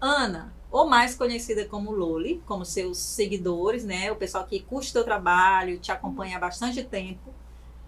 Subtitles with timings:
[0.00, 4.10] Ana, ou mais conhecida como Loli, como seus seguidores, né?
[4.10, 7.34] O pessoal que curte teu trabalho, te acompanha há bastante tempo.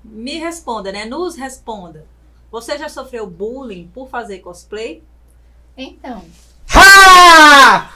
[0.04, 1.04] Me responda, né?
[1.04, 2.06] Nos responda.
[2.50, 5.02] Você já sofreu bullying por fazer cosplay?
[5.76, 6.22] Então,
[6.74, 7.90] Ha!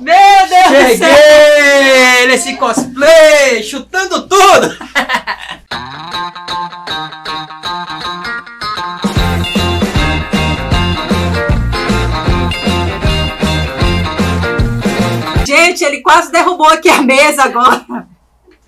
[0.00, 1.16] Meu Deus do céu!
[1.16, 4.76] Cheguei nesse cosplay, chutando tudo!
[15.74, 18.06] Gente, ele quase derrubou aqui a mesa agora.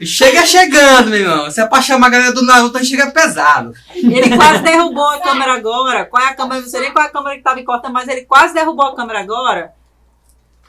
[0.01, 1.51] Chega chegando, meu irmão.
[1.51, 3.73] Se é pra chamar a galera do Naruto, chega pesado.
[3.95, 6.05] Ele quase derrubou a câmera agora.
[6.05, 6.61] Qual é a câmera?
[6.61, 8.87] Não sei nem qual é a câmera que tava em corta, mas ele quase derrubou
[8.87, 9.73] a câmera agora.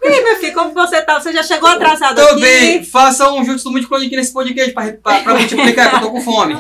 [0.04, 1.20] E aí, meu filho, como você tá?
[1.20, 2.42] Você já chegou atrasado Tô aqui?
[2.42, 6.12] bem, faça um Jutsu Multiclone aqui nesse podcast pra, pra, pra multiplicar, que eu tô
[6.12, 6.56] com fome.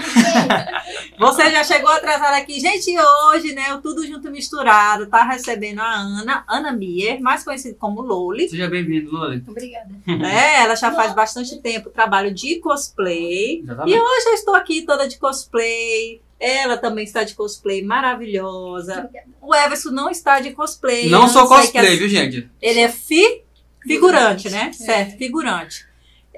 [1.19, 2.59] Você já chegou atrasado aqui.
[2.59, 2.93] Gente,
[3.29, 8.01] hoje, né, o Tudo Junto Misturado tá recebendo a Ana, Ana Mier, mais conhecida como
[8.01, 8.49] Loli.
[8.49, 9.43] Seja bem-vindo, Loli.
[9.47, 9.89] obrigada.
[10.25, 13.59] É, ela já faz bastante tempo trabalho de cosplay.
[13.59, 13.99] E Exatamente.
[13.99, 16.21] hoje eu estou aqui toda de cosplay.
[16.39, 18.99] Ela também está de cosplay maravilhosa.
[18.99, 19.27] Obrigada.
[19.41, 21.09] O Everson não está de cosplay.
[21.09, 22.49] Não sou cosplay, as- viu, gente?
[22.61, 23.41] Ele é fi,
[23.81, 24.67] figurante, né?
[24.69, 24.73] É.
[24.73, 25.87] Certo, figurante.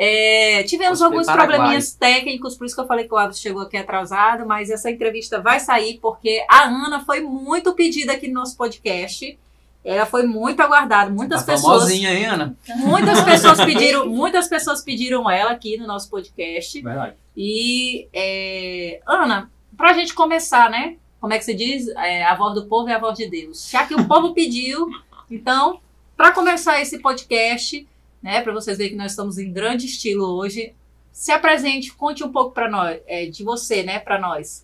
[0.02, 1.50] É, tivemos Cosplay alguns paraguaio.
[1.58, 4.90] probleminhas técnicos, por isso que eu falei que o Everson chegou aqui atrasado, mas essa
[4.90, 9.38] entrevista vai sair porque a Ana foi muito pedida aqui no nosso podcast.
[9.84, 11.10] Ela foi muito aguardada.
[11.10, 12.56] Muitas Tá pessoas, famosinha, hein, Ana?
[12.78, 16.82] muitas pessoas pediram, muitas pessoas pediram ela aqui no nosso podcast.
[16.82, 17.16] Verdade.
[17.36, 20.98] E é, Ana, pra gente começar, né?
[21.22, 21.88] Como é que se diz?
[21.88, 23.70] É, a voz do povo é a voz de Deus.
[23.70, 24.90] Já que o povo pediu,
[25.32, 25.80] então,
[26.18, 27.88] para começar esse podcast,
[28.22, 28.42] né?
[28.42, 30.76] Para vocês verem que nós estamos em grande estilo hoje,
[31.14, 34.00] se apresente, conte um pouco para nós, é, de você, né?
[34.00, 34.62] Para nós.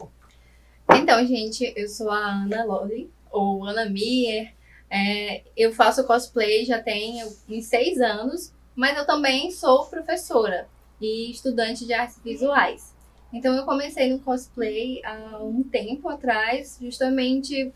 [0.93, 4.53] Então, gente, eu sou a Ana Loli, ou Ana Mier.
[4.89, 10.67] É, eu faço cosplay já tem uns seis anos, mas eu também sou professora
[10.99, 12.94] e estudante de artes visuais.
[13.35, 17.71] Então, eu comecei no cosplay há um tempo atrás, justamente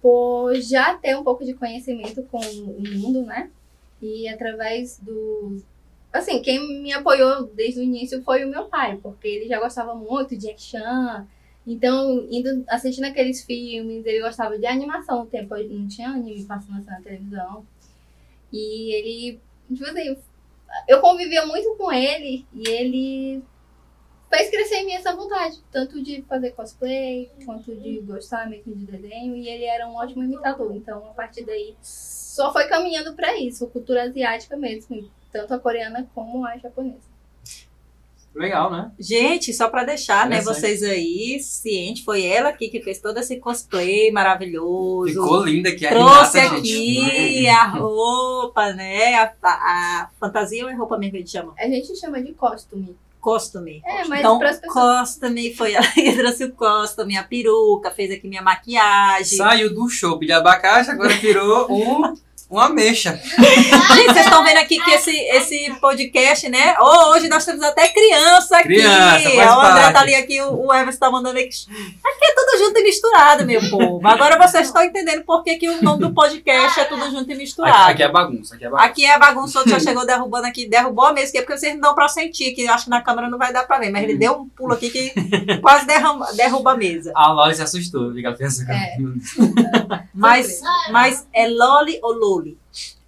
[0.00, 3.50] por já ter um pouco de conhecimento com o mundo, né?
[4.00, 5.62] E através do.
[6.12, 9.94] Assim, quem me apoiou desde o início foi o meu pai, porque ele já gostava
[9.94, 11.24] muito de action,
[11.66, 16.78] então, indo assistindo aqueles filmes, ele gostava de animação no tempo, não tinha anime passando
[16.78, 17.64] assim na televisão.
[18.52, 20.16] E ele, tipo assim,
[20.88, 23.42] eu convivia muito com ele e ele
[24.34, 28.86] fez crescer em mim essa vontade, tanto de fazer cosplay, quanto de gostar mesmo de
[28.86, 30.74] desenho, e ele era um ótimo imitador.
[30.74, 36.08] Então, a partir daí, só foi caminhando pra isso, cultura asiática mesmo, tanto a coreana
[36.14, 37.12] como a japonesa.
[38.34, 38.90] Legal, né?
[38.98, 43.36] Gente, só para deixar, né, vocês aí ciente, foi ela aqui que fez todo esse
[43.38, 45.12] cosplay maravilhoso.
[45.12, 47.46] Ficou linda aqui a Trouxe Renata, aqui gente.
[47.48, 49.16] a roupa, né?
[49.16, 51.52] A, a- a fantasia ou é roupa mesmo que a gente chama?
[51.58, 52.96] A gente chama de costume.
[53.22, 53.80] Costume.
[53.86, 54.62] É, mas então, pessoas.
[54.72, 59.38] costume foi ela que trouxe o costume, a peruca, fez aqui minha maquiagem.
[59.38, 62.14] Saiu do chopp de abacate, agora virou um,
[62.52, 63.18] uma mecha.
[63.94, 66.76] Gente, vocês estão vendo aqui que esse, esse podcast, né?
[66.78, 68.68] Oh, hoje nós temos até criança aqui.
[68.68, 69.92] Criança, o André parte.
[69.94, 71.48] tá ali aqui, o, o Everson tá mandando aqui.
[71.48, 74.06] Aqui é tudo junto e misturado, meu povo.
[74.06, 77.34] Agora vocês estão entendendo por que, que o nome do podcast é tudo junto e
[77.34, 77.74] misturado.
[77.74, 78.86] Aqui, aqui é bagunça, aqui é bagunça.
[78.86, 81.42] Aqui é a bagunça, o outro já chegou derrubando aqui, derrubou a mesa, que é
[81.42, 83.66] porque vocês não dão pra sentir, que eu acho que na câmera não vai dar
[83.66, 85.12] pra ver, mas ele deu um pulo aqui que
[85.62, 87.12] quase derrama, derruba a mesa.
[87.16, 88.66] A Loli se assustou, liga pensa.
[88.70, 88.96] É.
[90.14, 90.60] Mas,
[90.90, 92.41] mas é Loli ou Loli?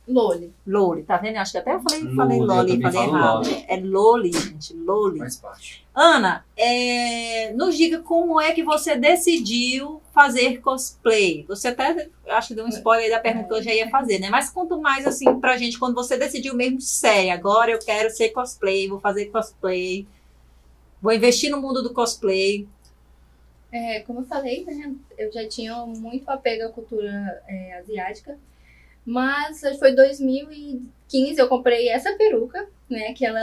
[0.06, 0.52] Loli.
[0.66, 1.36] Loli, tá vendo?
[1.36, 3.36] Acho que até eu falei, Loli, falei Loli, falei errado.
[3.36, 3.64] Loli.
[3.68, 5.18] É Loli, gente, Loli.
[5.18, 5.86] Faz parte.
[5.94, 11.44] Ana, é, nos diga como é que você decidiu fazer cosplay.
[11.48, 14.18] Você até, acho que deu um spoiler aí da pergunta que eu já ia fazer,
[14.18, 14.28] né?
[14.28, 18.28] Mas conta mais assim pra gente, quando você decidiu mesmo sério, agora eu quero ser
[18.30, 20.06] cosplay, vou fazer cosplay,
[21.00, 22.68] vou investir no mundo do cosplay.
[23.72, 28.38] É, como eu falei, né, eu já tinha muito apego à cultura é, asiática,
[29.04, 33.40] mas foi 2015 eu comprei essa peruca, né, que ela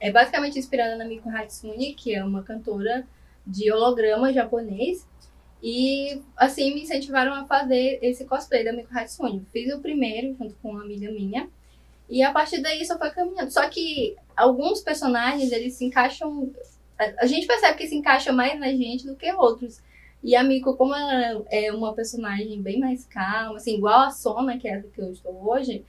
[0.00, 3.06] é basicamente inspirada na Miko Hatsune, que é uma cantora
[3.46, 5.06] de holograma japonês,
[5.62, 9.46] e assim me incentivaram a fazer esse cosplay da Miko Hatsune.
[9.52, 11.48] Fiz o primeiro junto com uma amiga minha,
[12.08, 13.50] e a partir daí só foi caminhando.
[13.52, 16.52] Só que alguns personagens, eles se encaixam
[17.18, 19.80] a gente percebe que se encaixa mais na gente do que outros.
[20.22, 24.58] E a Miko, como ela é uma personagem bem mais calma, assim, igual a Sona,
[24.58, 25.84] que é a que eu estou hoje,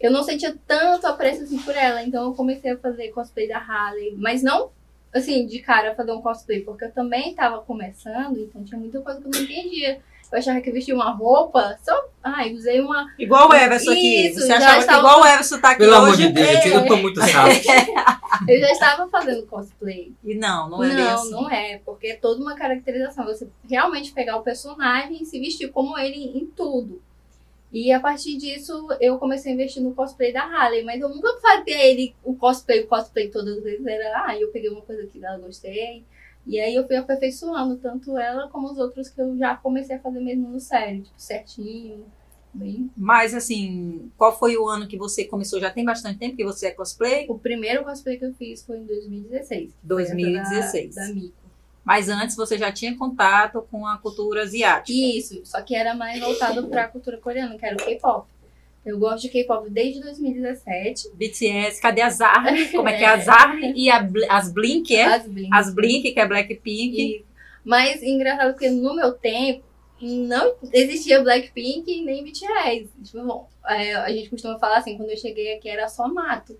[0.00, 2.02] eu não sentia tanto apreço assim por ela.
[2.02, 4.70] Então eu comecei a fazer cosplay da Harley, mas não
[5.12, 9.20] assim, de cara fazer um cosplay, porque eu também estava começando, então tinha muita coisa
[9.20, 10.00] que eu não entendia.
[10.32, 12.08] Eu achava que vestia uma roupa, só.
[12.22, 13.12] Ai, usei uma.
[13.18, 14.26] Igual o Everson aqui.
[14.28, 16.26] Isso, Você achava que estava- igual o Everson tá aqui Pelo amor hoje?
[16.26, 17.56] de Deus, gente, eu tô muito sábio.
[18.48, 20.12] Eu já estava fazendo cosplay.
[20.22, 21.30] E não, não é bem não, assim.
[21.30, 23.24] não é, porque é toda uma caracterização.
[23.24, 27.00] Você realmente pegar o personagem e se vestir como ele em tudo.
[27.72, 31.32] E a partir disso, eu comecei a investir no cosplay da Harley, mas eu nunca
[31.40, 33.86] fazia ele, o cosplay, o cosplay todas as vezes.
[33.86, 36.04] Era, ah, eu peguei uma coisa que dela gostei.
[36.46, 40.00] E aí eu fui aperfeiçoando tanto ela como os outros que eu já comecei a
[40.00, 42.06] fazer mesmo no sério, tipo, certinho,
[42.54, 42.90] bem.
[42.96, 45.60] Mas assim, qual foi o ano que você começou?
[45.60, 47.26] Já tem bastante tempo que você é cosplay?
[47.28, 49.72] O primeiro cosplay que eu fiz foi em 2016.
[49.72, 50.94] que foi essa 2016.
[50.94, 51.46] Da, da Mico.
[51.84, 54.92] Mas antes você já tinha contato com a cultura asiática.
[54.92, 58.26] Isso, só que era mais voltado pra cultura coreana, que era o K-pop.
[58.86, 61.10] Eu gosto de K-pop desde 2017.
[61.14, 62.68] BTS, cadê as ARMY?
[62.68, 65.04] Como é que é as ARMY e a as Blink, é?
[65.04, 65.50] As Blink.
[65.52, 66.96] As Blink, que é Blackpink.
[66.96, 67.24] E-
[67.64, 69.64] Mas engraçado porque no meu tempo
[70.00, 72.88] não existia Blackpink nem BTS.
[73.02, 76.56] Tipo, bom, é, a gente costuma falar assim, quando eu cheguei aqui era só mato.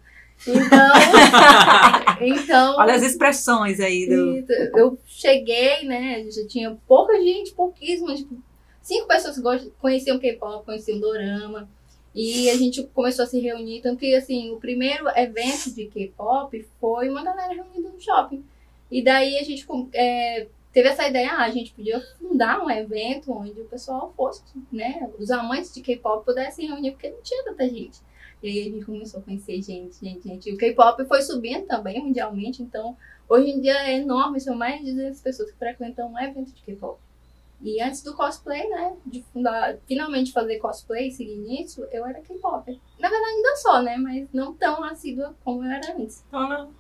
[0.47, 0.93] Então,
[2.21, 4.37] então Olha as expressões aí do.
[4.39, 6.25] Isso, Eu cheguei, né?
[6.31, 8.37] Já tinha pouca gente, pouquíssimo, tipo,
[8.83, 11.69] cinco pessoas que conheciam K-pop, conheciam Dorama.
[12.17, 13.83] E a gente começou a se reunir.
[13.83, 18.43] Tanto que, assim, o primeiro evento de K-pop foi uma galera reunida no shopping.
[18.91, 23.31] E daí a gente é, teve essa ideia, ah, a gente podia fundar um evento
[23.31, 24.43] onde o pessoal fosse,
[24.73, 25.11] né?
[25.19, 28.01] Os amantes de K-pop pudessem reunir, porque não tinha tanta gente.
[28.43, 30.49] E aí a gente começou a conhecer gente, gente, gente.
[30.49, 32.97] E o K-pop foi subindo também mundialmente, então
[33.29, 36.63] Hoje em dia é enorme, são mais de 200 pessoas que frequentam um evento de
[36.63, 37.01] K-pop.
[37.63, 42.21] E antes do cosplay, né, de fundar, finalmente fazer cosplay e seguir nisso, eu era
[42.21, 42.81] K-pop.
[43.01, 46.23] Na verdade ainda sou, né, mas não tão assídua como eu era antes.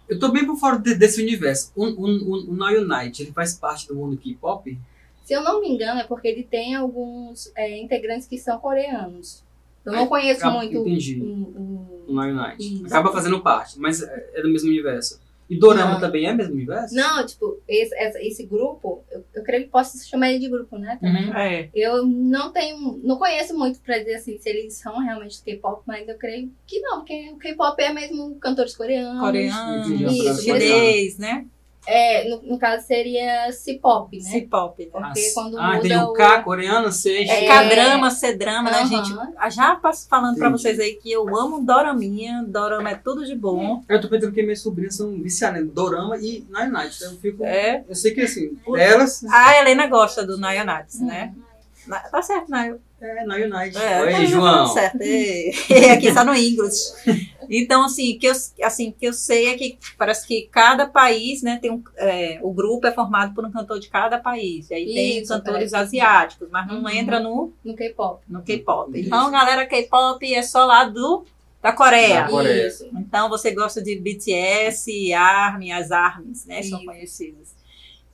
[0.08, 1.72] Eu tô bem por fora de- desse universo.
[1.74, 4.78] O um, um, um, Now Unite, ele faz parte do mundo K-pop?
[5.24, 9.42] Se eu não me engano, é porque ele tem alguns é, integrantes que são coreanos.
[9.84, 11.20] Eu não conheço Acaba- muito Entendi.
[11.22, 12.84] o- O o- Unite.
[12.86, 15.20] Acaba fazendo parte, mas é é do mesmo universo.
[15.48, 16.00] E Dorama Não.
[16.00, 16.94] também é mesmo universo?
[16.94, 20.98] Não, tipo, esse, esse grupo, eu, eu creio que posso chamar ele de grupo, né?
[21.00, 21.28] também.
[21.28, 21.36] Uhum.
[21.36, 21.70] É.
[21.74, 25.82] Eu não tenho, não conheço muito pra dizer assim se eles são realmente do K-pop,
[25.86, 29.20] mas eu creio que não, porque o K-pop é mesmo cantores coreanos.
[29.20, 31.46] Coreano, Isso, chinês, né?
[31.86, 34.22] É, no, no caso seria C-pop, né?
[34.30, 34.90] C-pop, né?
[34.92, 35.94] Porque quando ah, muda entendi.
[35.96, 37.46] O o- K coreano, C, É.
[37.46, 38.86] K-drama, C-drama, né, Aham.
[39.04, 39.16] gente?
[39.36, 40.62] Ah, Já passo falando pra Entendi.
[40.62, 42.44] vocês aí que eu amo Doraminha.
[42.46, 43.82] Dorama é tudo de bom.
[43.88, 46.96] Eu tô pensando que minhas sobrinhas são viciadas em Dorama e Now Unite.
[46.96, 47.44] Então eu fico.
[47.44, 47.84] É.
[47.88, 49.24] Eu sei que assim, elas.
[49.24, 51.32] A Helena gosta do Nayonats, né?
[51.86, 52.80] Na- Tá certo, Nayo.
[53.00, 53.76] É, Now Unite.
[53.76, 54.66] É, Oi, tá João.
[54.68, 54.98] certo.
[55.02, 55.50] É,
[55.92, 56.92] aqui só no English.
[57.48, 61.58] Então, assim, que eu, assim, que eu sei é que parece que cada país, né,
[61.60, 64.70] tem um, é, o grupo é formado por um cantor de cada país.
[64.70, 65.76] E aí tem Isso, cantores parece.
[65.76, 66.88] asiáticos, mas não Uhum.
[66.88, 68.22] entra no, No K-pop.
[68.28, 68.98] no K-pop.
[68.98, 71.24] Então, galera, K-pop é só lá do
[71.62, 72.22] da Coreia.
[72.22, 72.68] Da Coreia.
[72.98, 76.86] Então, você gosta de BTS, ARMY, as ARMYs, né, são Isso.
[76.86, 77.54] conhecidas.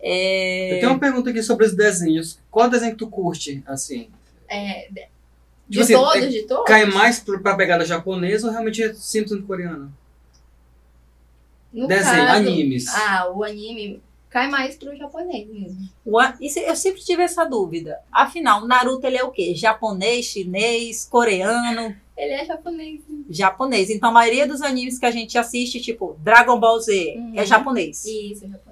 [0.03, 2.39] É, Eu tenho uma pergunta aqui sobre os desenhos.
[2.51, 4.09] Qual desenho que tu curte, assim?
[4.49, 5.09] É, de
[5.71, 6.65] Tipo assim, todos, é- de todos?
[6.67, 9.93] Cai mais pra pegada japonesa ou realmente é 100% coreano?
[11.73, 12.87] No Desenho, caso- animes.
[12.89, 15.89] Ah, o anime cai mais pro japonês mesmo.
[16.41, 17.99] Isso- eu sempre tive essa dúvida.
[18.11, 19.55] Afinal, o Naruto ele é o quê?
[19.55, 23.01] Japonês, chinês, coreano, Ele é japonês.
[23.31, 23.89] japonês.
[23.89, 27.33] Então a maioria dos animes que a gente assiste, tipo Dragon Ball Z, Uhum.
[27.37, 28.05] é japonês.
[28.05, 28.72] Isso, é japonês.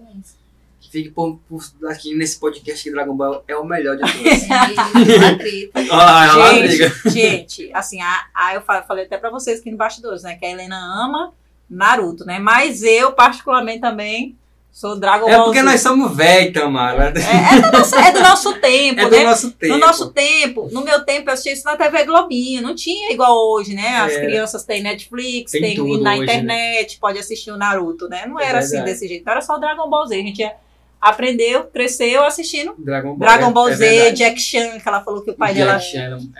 [0.90, 4.16] Fique por, por aqui nesse podcast que Dragon Ball é o melhor de todos.
[5.80, 9.70] É, ah, é Gente, gente, assim, a, a- eu fa- falei até pra vocês aqui
[9.70, 10.34] no bastidores, né?
[10.36, 11.32] Que a Helena ama
[11.68, 12.38] Naruto, né?
[12.40, 14.36] Mas eu, particularmente, também
[14.72, 15.64] sou Dragon É Ball porque Z.
[15.64, 17.12] nós somos velhos, Tamara.
[17.16, 19.24] É, é do nosso, é do nosso tempo, É do né?
[19.24, 19.72] nosso tempo.
[19.74, 22.62] No nosso tempo, no meu tempo, eu assistia isso na TV Globinho.
[22.62, 23.96] Não tinha igual hoje, né?
[23.98, 24.20] As É.
[24.26, 28.26] crianças têm Netflix, Tem tem, na hoje, internet, pode assistir o Naruto, né?
[28.26, 28.92] Não É era assim verdade.
[28.92, 29.28] desse jeito.
[29.28, 30.14] Era só o Dragon Ball Z.
[30.16, 30.54] A gente ia-
[31.00, 34.16] aprendeu, cresceu assistindo Dragon Ball, Dragon é- Ball é Z, verdade.
[34.16, 35.80] Jack Chan, que ela falou que o pai Jack dela.
[35.80, 36.30] Chan,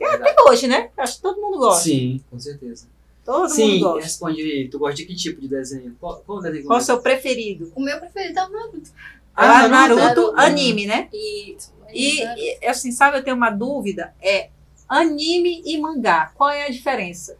[0.00, 0.90] é Até hoje, né?
[0.96, 1.82] Acho que todo mundo gosta.
[1.84, 2.86] Sim, com certeza.
[3.24, 4.02] Todo Sim, mundo gosta.
[4.02, 4.68] responde.
[4.70, 5.96] Tu gosta de que tipo de desenho?
[5.98, 7.72] Qual, qual desenho Qual o seu preferido?
[7.74, 8.90] O meu preferido é o Naruto.
[9.34, 10.34] Ah, Naruto, Naruto.
[10.36, 11.08] anime, né?
[11.12, 11.72] Isso.
[11.92, 14.14] E, e, assim, sabe, eu tenho uma dúvida.
[14.20, 14.50] É
[14.88, 16.32] anime e mangá.
[16.34, 17.36] Qual é a diferença?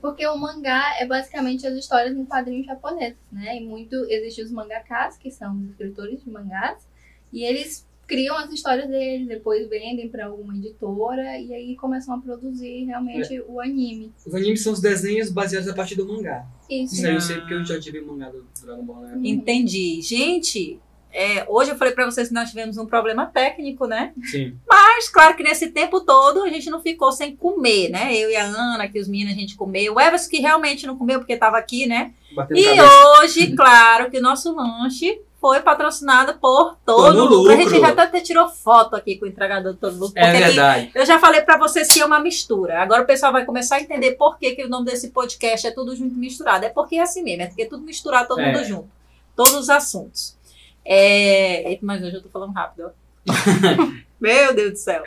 [0.00, 3.56] Porque o mangá é basicamente as histórias em quadrinhos japoneses, né?
[3.56, 6.86] E muito existem os mangakas, que são os escritores de mangás,
[7.32, 12.18] e eles criam as histórias deles, depois vendem para alguma editora e aí começam a
[12.18, 14.12] produzir realmente o anime.
[14.26, 16.44] Os animes são os desenhos baseados a partir do mangá.
[16.68, 16.94] Isso.
[16.94, 19.20] Isso aí eu sei porque eu já tive mangá do Dragon Ball, né?
[19.22, 20.02] Entendi.
[20.02, 20.80] Gente,
[21.12, 24.12] é, hoje eu falei pra vocês que nós tivemos um problema técnico, né?
[24.30, 24.56] Sim.
[24.68, 28.14] Mas claro que nesse tempo todo a gente não ficou sem comer, né?
[28.14, 29.94] Eu e a Ana, que os meninos a gente comeu.
[29.94, 32.12] O Everson que realmente não comeu porque estava aqui, né?
[32.34, 33.20] Batendo E cabeça.
[33.20, 37.52] hoje, claro, que o nosso lanche foi patrocinado por todo lucro.
[37.52, 40.12] A gente já até tirou foto aqui com o entregador do todo lucro.
[40.22, 40.90] É verdade.
[40.94, 42.78] eu já falei pra vocês que é uma mistura.
[42.82, 45.70] Agora o pessoal vai começar a entender por que, que o nome desse podcast é
[45.70, 46.66] tudo junto misturado.
[46.66, 48.52] É porque é assim mesmo, é porque é tudo misturado, todo É.
[48.52, 48.88] mundo junto.
[49.34, 50.36] Todos os assuntos.
[50.84, 51.70] É...
[51.70, 52.90] Eita, Mas hoje eu tô falando rápido, ó.
[54.20, 55.02] Meu Deus do céu.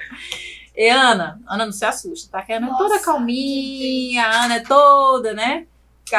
[0.76, 2.42] E Ana, Ana não se assusta, tá?
[2.44, 5.68] Que a Ana é Nossa, toda calminha, a Ana é toda, né?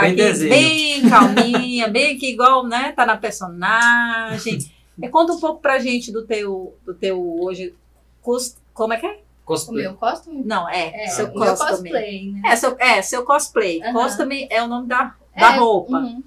[0.01, 2.93] Bem Aqui, bem calminha, bem que igual, né?
[2.93, 4.59] Tá na personagem.
[5.01, 7.75] E conta um pouco pra gente do teu, do teu hoje.
[8.23, 9.11] cus- Como é que é?
[9.13, 9.83] O Cosplay.
[9.85, 11.05] meu costume Não, é.
[11.05, 11.69] é seu o costume.
[11.91, 12.41] cosplay, né?
[12.47, 13.83] É, seu, é, seu cosplay.
[13.83, 13.93] Aham.
[13.93, 15.99] Costume é o nome da, da É, roupa.
[15.99, 16.23] uhum.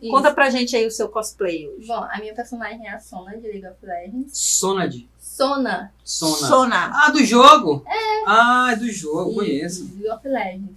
[0.00, 0.10] Isso.
[0.10, 1.86] Conta pra gente aí o seu cosplay hoje.
[1.86, 4.36] Bom, a minha personagem é a Sona de League of Legends.
[4.36, 5.08] Sonad.
[5.18, 6.48] Sona Sona.
[6.48, 6.90] Sona.
[6.92, 7.82] Ah, do jogo?
[7.86, 8.24] É.
[8.26, 9.86] Ah, é do jogo, conheço.
[9.86, 10.76] de League of Legends.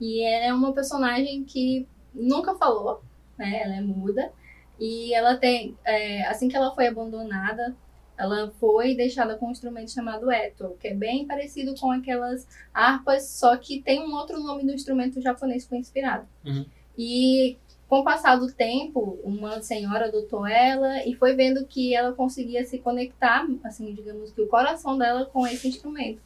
[0.00, 3.02] E ela é uma personagem que nunca falou,
[3.36, 3.62] né?
[3.62, 4.30] Ela é muda.
[4.78, 7.74] E ela tem, é, assim que ela foi abandonada,
[8.16, 13.28] ela foi deixada com um instrumento chamado Eto, que é bem parecido com aquelas harpas,
[13.28, 16.26] só que tem um outro nome do instrumento japonês que foi inspirado.
[16.44, 16.66] Uhum.
[16.96, 17.56] E
[17.88, 22.64] com o passar do tempo, uma senhora adotou ela e foi vendo que ela conseguia
[22.64, 26.20] se conectar, assim, digamos que o coração dela com esse instrumento.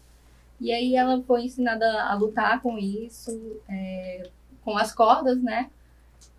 [0.61, 4.28] E aí ela foi ensinada a lutar com isso, é,
[4.64, 5.71] com as cordas, né?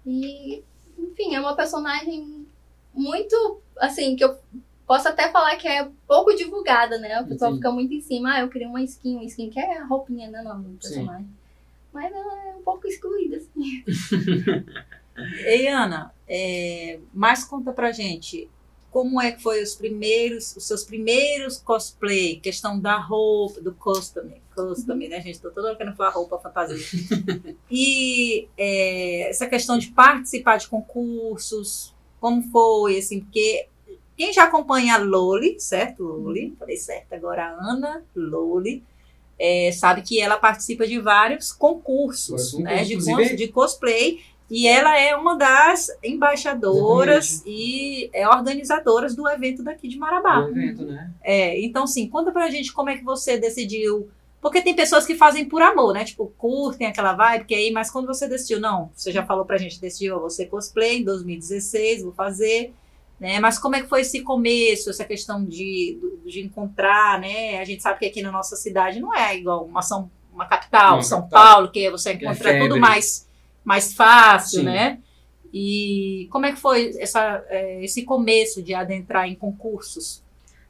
[0.06, 0.62] E,
[0.98, 2.46] enfim, é uma personagem
[2.94, 4.38] muito, assim, que eu
[4.86, 7.22] posso até falar que é pouco divulgada, né?
[7.22, 9.78] O pessoal fica muito em cima, ah, eu queria uma skin, uma skin, que é
[9.78, 10.96] a roupinha, né, nome do Sim.
[10.96, 11.30] personagem.
[11.94, 13.84] Mas ela é um pouco excluída, assim.
[15.46, 18.50] Ei, Ana, é, mais conta pra gente.
[18.92, 22.40] Como é que foi os primeiros, os seus primeiros cosplay?
[22.40, 24.42] Questão da roupa, do costume.
[24.56, 25.40] Costume, né, gente?
[25.40, 26.78] Tô toda hora querendo falar roupa, fantasia.
[27.70, 33.68] e é, essa questão de participar de concursos, como foi, assim, porque
[34.16, 36.56] quem já acompanha a Loli, certo, Loli?
[36.60, 38.84] Falei certo agora, a Ana Loli,
[39.40, 44.22] é, sabe que ela participa de vários concursos, Vários né, de, concursos, cos- de cosplay,
[44.56, 50.42] e ela é uma das embaixadoras e é, organizadoras do evento daqui de Marabá.
[50.42, 51.10] Do evento, né?
[51.24, 54.12] É, então, sim, conta pra gente como é que você decidiu.
[54.40, 56.06] Porque tem pessoas que fazem por amor, né?
[56.06, 59.58] Tipo, curtem aquela vibe, que aí, mas quando você decidiu, não, você já falou pra
[59.58, 62.76] gente, decidiu, você cosplay em 2016, vou fazer,
[63.20, 63.40] né?
[63.40, 67.60] Mas como é que foi esse começo, essa questão de, de encontrar, né?
[67.60, 70.98] A gente sabe que aqui na nossa cidade não é igual uma, São, uma capital,
[70.98, 71.44] Uma São capital.
[71.44, 72.80] Paulo, que você é encontra tudo febre.
[72.80, 73.28] mais,
[73.64, 74.66] mais fácil, Sim.
[74.66, 75.00] né?
[75.54, 80.24] E como é que foi essa, é, esse começo de adentrar em concursos?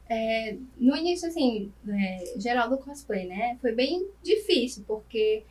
[0.08, 3.56] É, no início, assim, é, geral do cosplay, né?
[3.62, 5.42] Foi bem difícil, porque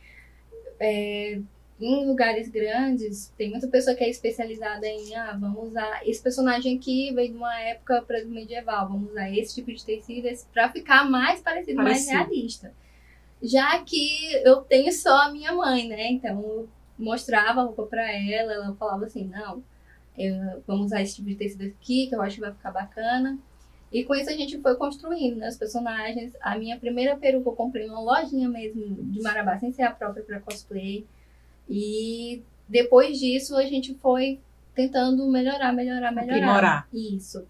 [0.78, 1.40] é,
[1.80, 6.76] em lugares grandes tem muita pessoa que é especializada em, ah, vamos usar esse personagem
[6.76, 11.40] aqui veio de uma época medieval, vamos usar esse tipo de tecido pra ficar mais
[11.40, 12.18] parecido, mais Parecido.
[12.18, 12.72] realista.
[13.42, 16.12] Já que eu tenho só a minha mãe, né?
[16.12, 19.62] Então mostrava a roupa pra ela, ela falava assim, não,
[20.16, 23.38] eu- vamos usar esse tipo de tecido aqui, que eu acho que vai ficar bacana.
[23.92, 26.32] E com isso a gente foi construindo né, os personagens.
[26.40, 30.24] A minha primeira peruca eu comprei numa lojinha mesmo de Marabá, sem ser a própria
[30.24, 31.06] para cosplay.
[31.68, 34.40] E depois disso a gente foi
[34.74, 36.36] tentando melhorar, melhorar, melhorar.
[36.36, 36.88] Aprimorar.
[36.92, 37.46] Isso.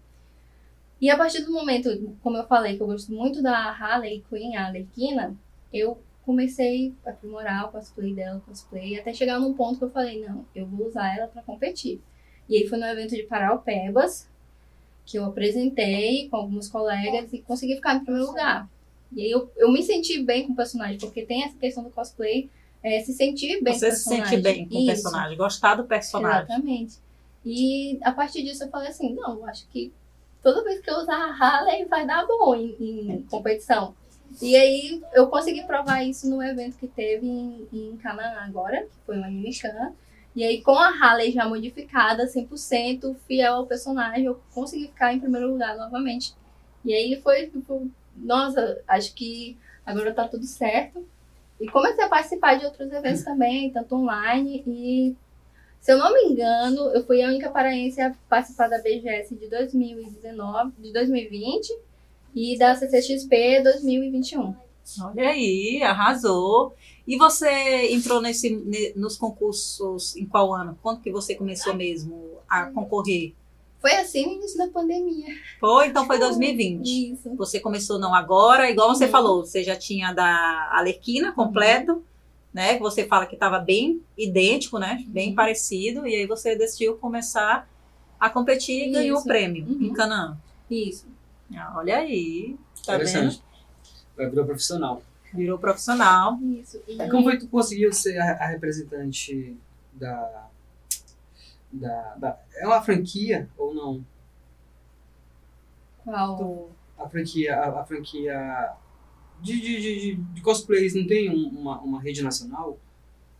[1.01, 4.55] E a partir do momento, como eu falei, que eu gosto muito da Harley Quinn,
[4.55, 5.35] a Arlequina,
[5.73, 9.89] eu comecei a aprimorar o cosplay dela, o cosplay, até chegar num ponto que eu
[9.91, 12.01] falei, não, eu vou usar ela para competir.
[12.49, 14.27] E aí foi no evento de Paraupebas,
[15.05, 18.67] que eu apresentei com alguns colegas e consegui ficar em primeiro lugar.
[19.15, 21.89] E aí eu, eu me senti bem com o personagem, porque tem essa questão do
[21.91, 22.49] cosplay,
[22.83, 24.25] é, se sentir bem Você com o se personagem.
[24.25, 26.43] sente bem com o personagem, gostar do personagem.
[26.43, 26.97] Exatamente.
[27.45, 29.93] E a partir disso eu falei assim, não, eu acho que
[30.41, 33.95] toda vez que eu usar a Harley vai dar bom em, em competição.
[34.41, 38.97] E aí eu consegui provar isso no evento que teve em, em Canaã agora, que
[39.05, 39.93] foi uma Animicam.
[40.35, 45.19] E aí com a Harley já modificada, 100% fiel ao personagem, eu consegui ficar em
[45.19, 46.35] primeiro lugar novamente.
[46.83, 51.07] E aí foi tipo, nossa, acho que agora tá tudo certo.
[51.59, 55.15] E comecei a participar de outros eventos também, tanto online e
[55.79, 59.47] se eu não me engano, eu fui a única paraense a participar da BGS de
[59.47, 61.84] 2019, de 2020
[62.35, 64.53] e da CCXP 2021.
[65.01, 66.75] Olha aí, arrasou.
[67.07, 70.77] E você entrou nesse, ne- nos concursos em qual ano?
[70.83, 73.33] Quando que você começou mesmo a concorrer?
[73.79, 75.27] Foi assim no início da pandemia.
[75.59, 77.13] Foi, então foi 2020.
[77.13, 77.35] Isso.
[77.35, 79.11] Você começou não agora, igual você Uhum.
[79.11, 82.03] falou, você já tinha da Alerquina completo,
[82.53, 82.75] né?
[82.75, 85.03] Que você fala que estava bem idêntico, né?
[85.07, 85.35] Bem Uhum.
[85.35, 87.69] parecido, e aí você decidiu começar
[88.19, 89.83] a competir e ganhou o prêmio Uhum.
[89.83, 90.37] em Canaã.
[90.69, 91.05] Isso.
[91.53, 93.07] Ah, olha aí, tá vendo?
[93.07, 93.43] Interessante.
[94.15, 95.01] Vai virar profissional.
[95.33, 96.39] Virou profissional.
[96.41, 96.81] Isso.
[96.87, 99.57] E Aí como foi que tu conseguiu ser a, a representante
[99.93, 100.47] da,
[101.71, 102.39] da, da.
[102.55, 104.05] É uma franquia ou não?
[106.03, 106.69] qual?
[106.97, 107.55] A franquia.
[107.55, 108.71] A, a franquia
[109.41, 112.77] de, de, de, de- de cosplays não tem um- uma, uma rede nacional?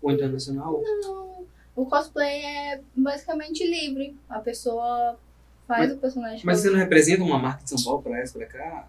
[0.01, 0.81] Ou internacional?
[0.83, 1.45] Não.
[1.75, 4.15] O cosplay é basicamente livre.
[4.29, 5.17] A pessoa
[5.67, 6.41] faz o personagem.
[6.43, 8.87] Mas você não representa uma marca de São Paulo pra essa, pra cá?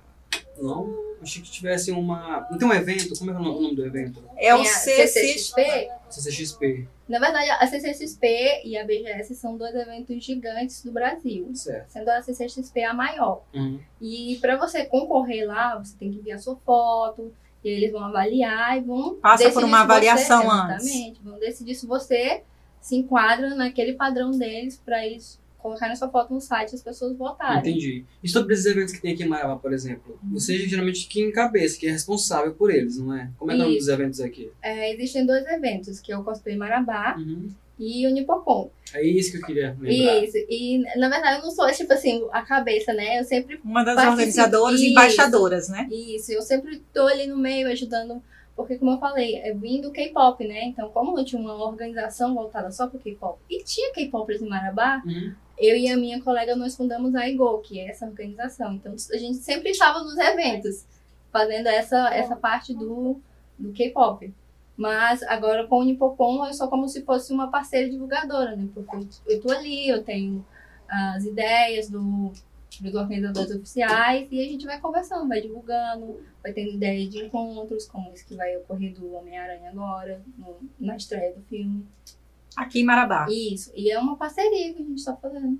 [0.58, 0.94] Não?
[1.22, 2.46] Achei que tivesse uma.
[2.50, 3.16] Não tem um evento?
[3.18, 4.22] Como é que é o nome o nome do evento?
[4.36, 5.88] É o CCXP.
[6.08, 6.88] CCXP.
[7.08, 11.50] Na verdade, a CCXP e a BGS são dois eventos gigantes do Brasil.
[11.54, 11.90] Certo.
[11.90, 13.42] Sendo a CCXP a maior.
[13.54, 13.78] Uhum.
[14.00, 17.32] E para você concorrer lá, você tem que enviar sua foto.
[17.64, 19.16] E eles vão avaliar e vão.
[19.16, 20.86] Passa por uma se você- avaliação antes.
[20.86, 21.20] Exatamente.
[21.22, 22.42] Vão decidir se você
[22.80, 27.16] se enquadra naquele padrão deles para eles colocarem sua foto no site e as pessoas
[27.16, 27.58] votarem.
[27.72, 28.04] Entendi.
[28.22, 31.24] E sobre esses eventos que tem aqui em Marabá, por exemplo, você é geralmente quem
[31.28, 33.30] encabeça, que é responsável por eles, não é?
[33.38, 34.50] Como é que é o nome dos eventos aqui?
[34.62, 37.48] É, existem dois eventos, que é o Cosplay Marabá Uhum.
[37.78, 38.70] e o Nipocon.
[38.94, 40.22] É isso que eu queria lembrar.
[40.24, 40.36] Isso.
[40.48, 43.18] E, na verdade, eu não sou, tipo assim, a cabeça, né?
[43.18, 45.88] Eu sempre Uma das Participa- organizadoras e embaixadoras, né?
[45.90, 48.22] Isso, eu sempre tô ali no meio ajudando,
[48.54, 50.64] porque como eu falei, eu vim do K-pop, né?
[50.66, 55.02] Então, como eu tinha uma organização voltada só pro K-pop e tinha K-popers em Marabá,
[55.04, 55.34] Uhum.
[55.58, 58.74] Eu e a minha colega nós fundamos a IGO, que é essa organização.
[58.74, 60.84] Então, a gente sempre estava nos eventos,
[61.32, 63.20] fazendo essa, essa parte do,
[63.58, 64.32] do K-pop.
[64.76, 68.68] Mas agora com o Nipopon eu sou como se fosse uma parceira divulgadora, né?
[68.74, 70.44] Porque eu, tô ali, eu tenho
[70.86, 72.30] as ideias do,
[72.80, 77.86] dos organizadores oficiais e a gente vai conversando, vai divulgando, vai tendo ideias de encontros,
[77.86, 81.86] como esse que vai ocorrer do Homem-Aranha agora, no- na estreia do filme.
[82.56, 83.26] Aqui em Marabá.
[83.28, 85.58] Isso, e é uma parceria que a gente tá fazendo.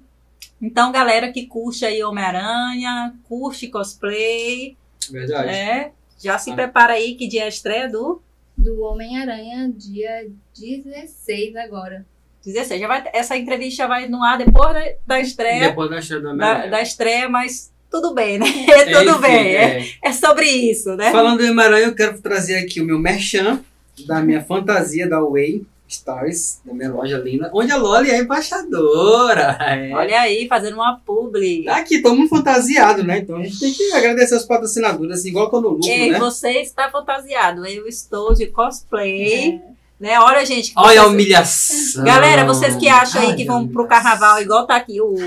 [0.61, 4.77] Então, galera que curte aí Homem-Aranha, curte cosplay,
[5.11, 5.47] Verdade.
[5.49, 5.91] né?
[6.19, 6.55] Já se Ah.
[6.55, 8.23] prepara aí que dia é a estreia do
[8.57, 10.27] Do Homem-Aranha, dia
[10.59, 12.07] 16 agora.
[12.43, 12.81] 16.
[12.81, 16.23] Já vai, essa entrevista já vai no ar depois da, da estreia, Depois da história
[16.23, 16.71] do da, Homem-Aranha.
[16.71, 18.47] da estreia, mas tudo bem, né?
[18.71, 19.47] É, tudo enfim, bem.
[19.57, 19.87] É, é.
[20.05, 21.11] é sobre isso, né?
[21.13, 23.61] Falando do Homem-Aranha, eu quero trazer aqui o meu merchan
[24.07, 29.57] da minha fantasia da Way Stars, da minha loja linda, onde a Loli é embaixadora.
[29.61, 29.93] É.
[29.93, 31.65] Olha aí, fazendo uma publi.
[31.65, 33.19] Tá aqui, todo mundo fantasiado, né?
[33.19, 36.19] Então a gente tem que agradecer os patrocinadores, assim, igual quando o lucro, Ei, né?
[36.19, 37.67] você está fantasiado.
[37.67, 39.61] Eu estou de cosplay.
[39.73, 39.76] É.
[39.99, 40.21] Né?
[40.21, 40.75] Olha, gente.
[40.75, 42.05] que Olha a vocês- humilhação.
[42.05, 45.07] Galera, vocês que acham aí Ai, que vão a pro carnaval, igual tá aqui o.
[45.07, 45.19] o- o-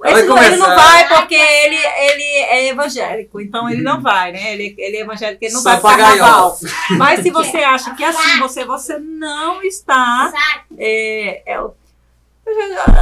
[0.00, 4.32] Vai esse não- ele não vai porque ele, ele é evangélico, então ele não vai,
[4.32, 4.54] né?
[4.54, 6.56] Ele, ele é evangélico, ele não Só vai pro carnaval.
[6.96, 10.32] Mas se você acha que assim você, você não está.
[10.78, 11.74] É, é o-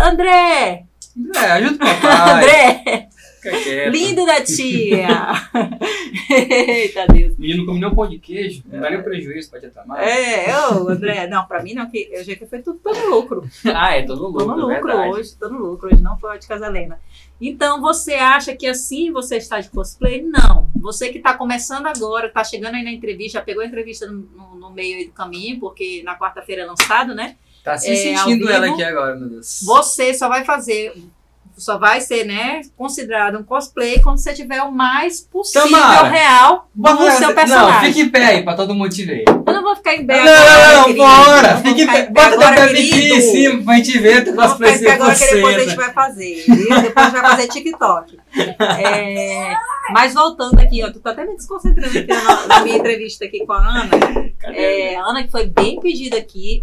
[0.04, 0.82] André!
[1.34, 2.32] É, ajuda o papai.
[2.34, 3.08] André!
[3.90, 5.08] Lindo da tia!
[6.30, 7.36] Eita Deus!
[7.38, 10.06] Menino come nem um pão de queijo, não dá nem prejuízo, pode até mais.
[10.06, 13.48] É, ô, André, não, pra mim não, que eu já que foi tudo, todo lucro.
[13.66, 15.10] Ah, é todo Tô lucro, no é lucro verdade.
[15.10, 16.98] hoje, tô no lucro hoje, não foi de Casalena.
[17.40, 20.22] Então, você acha que assim você está de cosplay?
[20.22, 20.68] Não.
[20.80, 24.18] Você que está começando agora, está chegando aí na entrevista, já pegou a entrevista no,
[24.36, 27.36] no- no meio aí do caminho, porque na quarta-feira é lançado, né?
[27.62, 28.74] Tá se É, sentindo ela vivo.
[28.74, 29.60] aqui agora, meu Deus.
[29.64, 30.92] Você só vai fazer,
[31.58, 36.68] só vai ser, né, considerado um cosplay quando você tiver o mais possível Tamara, real
[36.74, 37.88] do ela- seu Não, personagem.
[37.92, 39.24] fique em pé aí, pra todo mundo te ver.
[39.26, 41.04] Eu não vou ficar em Não, pé não, agora, não, não, querido.
[41.04, 41.54] bora!
[41.54, 44.72] Não Fique em pé, bota teu pé aqui em cima pra gente ver tu cosplay
[44.78, 45.76] ficar agora que depois a gente 100%.
[45.76, 46.44] vai fazer.
[46.46, 46.56] viu?
[46.82, 48.18] Depois a gente vai fazer TikTok.
[48.78, 49.54] É,
[49.92, 53.44] mas voltando aqui, ó, tu tá até me desconcentrando aqui na, na minha entrevista aqui
[53.46, 53.90] com a Ana.
[54.44, 56.62] É, a Ana que foi bem pedida aqui.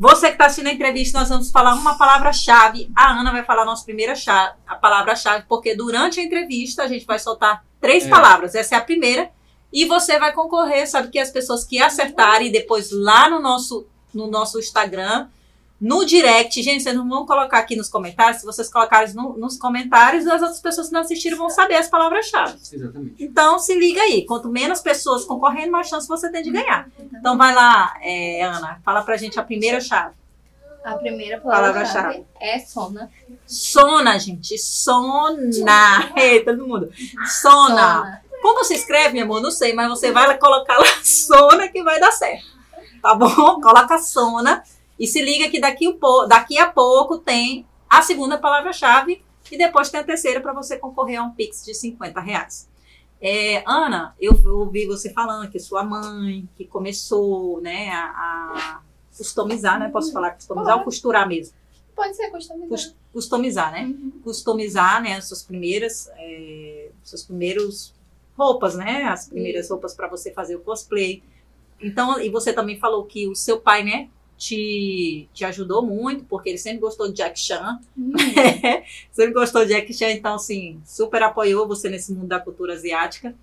[0.00, 2.90] Você que está assistindo a entrevista, nós vamos falar uma palavra-chave.
[2.96, 6.88] A Ana vai falar a nossa primeira chave, a palavra-chave, porque durante a entrevista a
[6.88, 8.08] gente vai soltar três É.
[8.08, 8.54] palavras.
[8.54, 9.30] Essa é a primeira.
[9.70, 14.26] E você vai concorrer, sabe que as pessoas que acertarem depois lá no nosso, no
[14.26, 15.28] nosso Instagram,
[15.80, 18.40] no direct, gente, vocês não vão colocar aqui nos comentários.
[18.40, 21.88] Se vocês colocarem no- nos comentários, as outras pessoas que não assistiram vão saber as
[21.88, 22.58] palavras-chave.
[22.72, 23.14] Exatamente.
[23.18, 24.26] Então, se liga aí.
[24.26, 26.86] Quanto menos pessoas concorrendo, mais chance você tem de ganhar.
[27.12, 28.78] Então, vai lá, é, Ana.
[28.84, 30.14] Fala pra gente a primeira chave.
[30.84, 32.24] A primeira Palavra-chave.
[32.40, 33.10] é sona.
[33.46, 34.56] Sona, gente.
[34.58, 36.12] Sona.
[36.16, 36.90] Ei, todo mundo.
[37.42, 38.22] Sona.
[38.42, 39.42] Como você escreve, meu amor?
[39.42, 42.46] Não sei, mas você vai colocar lá Sona que vai dar certo.
[43.02, 43.60] Tá bom?
[43.60, 44.62] Coloca Sona.
[45.00, 49.98] E se liga que daqui, daqui a pouco tem a segunda palavra-chave e depois tem
[50.00, 52.68] a terceira para você concorrer a um Pix de 50 reais.
[53.20, 58.80] É, Ana, eu ouvi você falando que sua mãe, que começou né, a, a
[59.16, 59.88] customizar, né?
[59.88, 61.54] Posso falar customizar ou costurar mesmo?
[61.96, 62.68] Pode ser customizar.
[62.68, 63.84] Cus- Customizar, né?
[63.84, 64.12] Uhum.
[64.22, 65.16] Customizar, né?
[65.16, 67.92] As suas primeiras, é, seus primeiros
[68.38, 69.04] roupas, né?
[69.04, 71.22] As primeiras roupas para você fazer o cosplay.
[71.80, 74.08] Então, e você também falou que o seu pai, né?
[74.40, 77.78] Te, te ajudou muito, porque ele sempre gostou de Jack Chan.
[77.94, 78.14] Uhum.
[79.12, 83.34] sempre gostou de Jack Chan, então, assim, super apoiou você nesse mundo da cultura asiática.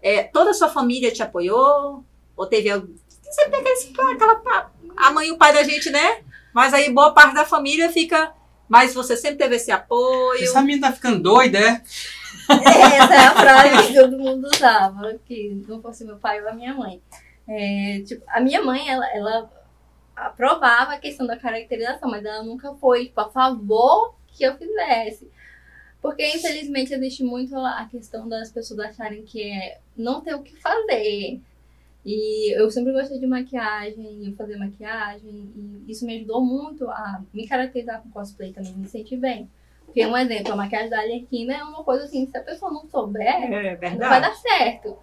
[0.00, 2.02] É, toda a sua família te apoiou?
[2.34, 2.94] Ou teve algum.
[3.30, 4.70] Sempre tem aqueles, aquela.
[4.96, 6.22] A mãe e o pai da gente, né?
[6.54, 8.32] Mas aí boa parte da família fica.
[8.68, 10.42] Mas você sempre teve esse apoio.
[10.42, 11.82] Essa menina tá ficando doida, é?
[12.48, 16.54] Essa é a frase que todo mundo usava, que não fosse meu pai ou a
[16.54, 17.00] minha mãe.
[17.46, 19.50] É, tipo, a minha mãe, ela, ela
[20.26, 25.30] aprovava a questão da caracterização, mas ela nunca foi tipo, a favor que eu fizesse.
[26.00, 30.56] Porque, infelizmente, existe muito a questão das pessoas acharem que é não ter o que
[30.56, 31.40] fazer.
[32.04, 37.22] E eu sempre gostei de maquiagem, eu fazia maquiagem, e isso me ajudou muito a
[37.32, 39.48] me caracterizar com cosplay também, me sentir bem.
[39.86, 42.88] Porque, um exemplo, a maquiagem da Alerquina é uma coisa assim, se a pessoa não
[42.88, 43.24] souber,
[43.84, 44.96] É não vai dar certo.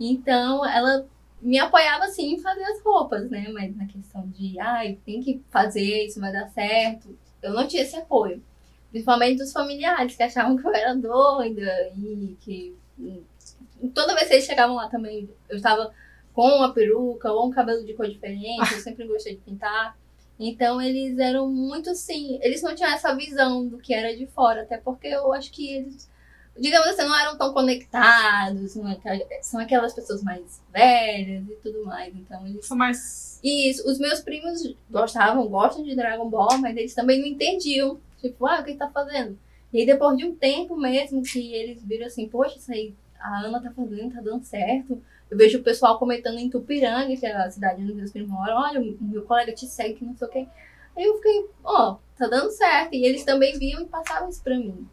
[0.00, 1.06] Então, ela
[1.40, 3.48] me apoiava assim em fazer as roupas, né?
[3.52, 7.16] Mas na questão de, ai, tem que fazer, isso vai dar certo.
[7.42, 8.42] Eu não tinha esse apoio.
[8.90, 13.22] Principalmente dos familiares que achavam que eu era doida e que hum,
[13.94, 15.92] toda vez que eles chegavam lá também, eu estava
[16.32, 19.96] com uma peruca ou um cabelo de cor diferente, eu sempre gostei de pintar.
[20.38, 24.62] Então eles eram muito assim, eles não tinham essa visão do que era de fora,
[24.62, 26.08] até porque eu acho que eles
[26.58, 32.14] digamos assim, não eram tão conectados, é são aquelas pessoas mais velhas e tudo mais.
[32.14, 32.66] Então, eles.
[32.66, 33.40] Sou mais.
[33.42, 38.00] Isso, os meus primos gostavam, gostam de Dragon Ball, mas eles também não entendiam.
[38.20, 39.38] Tipo, ah, o que tá fazendo?
[39.72, 43.40] E aí, depois de um tempo mesmo, que eles viram assim, poxa, isso aí a
[43.40, 45.00] Ana tá fazendo, tá dando certo.
[45.30, 48.56] Eu vejo o pessoal comentando em Tupiranga, que é a cidade onde meus primos moram,
[48.56, 50.48] olha, o meu colega te segue, que não sei o quê.
[50.96, 52.94] Aí eu fiquei, ó, tá dando certo.
[52.94, 54.88] E eles também viam e passavam isso pra mim.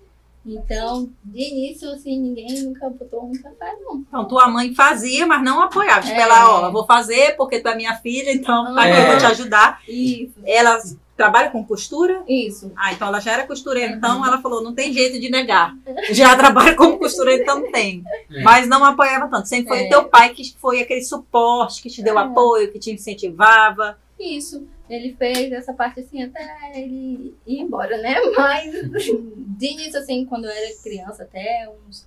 [0.46, 3.98] Então, de início, assim, ninguém nunca botou muita fé, não.
[4.08, 6.02] Então, tua mãe fazia, mas não apoiava.
[6.02, 6.22] Tipo, É.
[6.22, 9.10] ela, ó, eu vou fazer porque tu é minha filha, então tá aqui, eu É.
[9.12, 9.82] vou te ajudar.
[9.88, 10.78] Isso, Ela
[11.18, 12.24] trabalha com costura?
[12.28, 12.72] isso.
[12.76, 13.94] Ah, então ela já era costureira.
[13.94, 15.74] Então ela falou, não tem jeito de negar.
[16.12, 18.04] Já trabalha como costureira, então não tem.
[18.32, 18.44] É.
[18.44, 19.48] Mas não apoiava tanto.
[19.48, 19.88] Sempre foi É.
[19.88, 22.22] o teu pai que foi aquele suporte, que te deu É.
[22.24, 23.98] apoio, que te incentivava.
[24.20, 24.68] Isso.
[24.90, 28.16] Ele fez essa parte assim até ele ir embora, né?
[28.38, 32.06] Mas de início, assim, quando eu era criança, até uns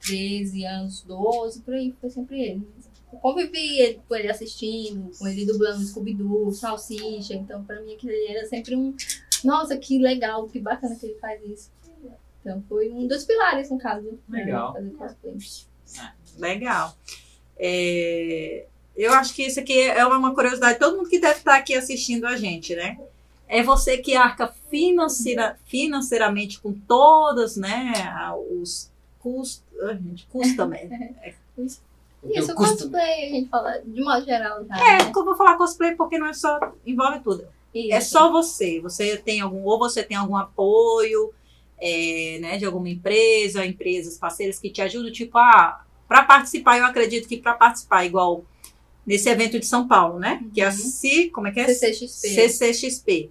[0.00, 2.68] 13 anos, 12, por aí, foi sempre ele.
[3.12, 8.12] Eu convivi ele- com ele assistindo, com ele dublando Scooby-Doo, Salsicha, então pra mim aquilo
[8.12, 8.94] ali era sempre um.
[9.44, 11.70] Nossa, que legal, que bacana que ele faz isso.
[12.40, 14.18] Então foi um dos pilares, no caso.
[14.28, 14.74] né, Legal.
[14.74, 15.36] Fazer cosplay.
[16.38, 16.96] Legal.
[17.58, 18.66] É,
[18.98, 20.78] eu acho que isso aqui é uma curiosidade.
[20.78, 22.98] Todo mundo que deve estar aqui assistindo a gente, né?
[23.46, 27.92] É você que arca financeira, financeiramente com todos, né?
[28.60, 29.62] Os custos.
[29.82, 30.90] A gente custa mesmo.
[32.20, 34.76] Teu Isso, custo- cosplay, a gente fala de modo geral, tá?
[34.76, 35.12] É, né?
[35.14, 36.58] eu vou falar cosplay porque não é só.
[36.84, 37.46] envolve tudo.
[37.74, 38.10] É Isso.
[38.10, 38.80] só você.
[38.80, 41.32] Você tem algum, ou você tem algum apoio,
[41.80, 46.86] é, né, de alguma empresa, empresas parceiras que te ajudam, tipo, ah, para participar, eu
[46.86, 48.44] acredito que para participar, igual
[49.08, 50.44] nesse evento de São Paulo, né?
[50.52, 50.74] Que é a Uhum.
[50.76, 51.68] C, como é que é?
[51.68, 52.28] CCXP.
[52.28, 53.30] CCXP.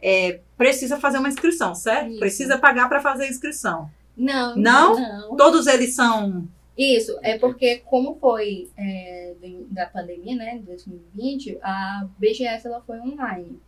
[0.00, 2.10] É, precisa fazer uma inscrição, certo?
[2.10, 2.20] Isso.
[2.20, 3.90] Precisa pagar para fazer a inscrição.
[4.16, 4.94] Não, Não?
[4.98, 5.36] não.
[5.36, 6.46] Todos eles são.
[6.78, 9.34] Isso, é porque como foi é,
[9.70, 13.58] da pandemia, né, de 2020, a BGS ela foi online.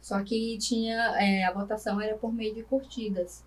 [0.00, 3.42] Só que tinha, é, a votação era por meio de curtidas.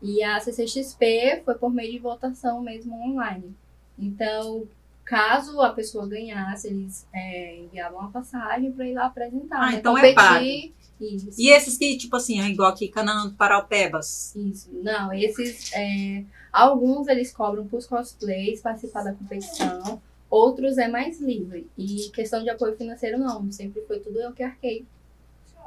[0.00, 3.54] E a CCXP foi por meio de votação mesmo online.
[3.98, 4.62] Então,
[5.08, 9.56] caso a pessoa ganhasse, eles é, enviavam a passagem para ir lá apresentar.
[9.56, 10.74] Ah, né, então é competir.
[11.00, 11.40] Isso.
[11.40, 14.36] E esses que, tipo assim, é igual aqui, Canaã do Paraupebas.
[14.36, 14.68] Isso.
[14.70, 15.72] Não, esses.
[15.72, 21.66] é, alguns eles cobram para os cosplays participar da competição, outros é mais livre.
[21.78, 23.50] E questão de apoio financeiro, não.
[23.50, 24.84] Sempre foi tudo eu que arquei.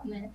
[0.06, 0.30] Né?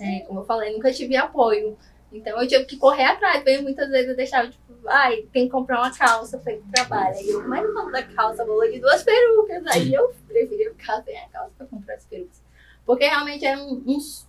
[0.00, 1.78] É, como eu falei, nunca tive apoio.
[2.12, 3.36] Então eu tive que correr atrás.
[3.38, 6.72] Porque muitas vezes eu deixava, tipo, ai, tem que comprar uma calça para ir pro
[6.72, 7.16] trabalho.
[7.16, 9.66] Aí eu, mas não da calça, valor de duas perucas.
[9.68, 12.42] Aí eu preferia ficar sem a calça para comprar as perucas.
[12.84, 14.28] Porque realmente é um, uns.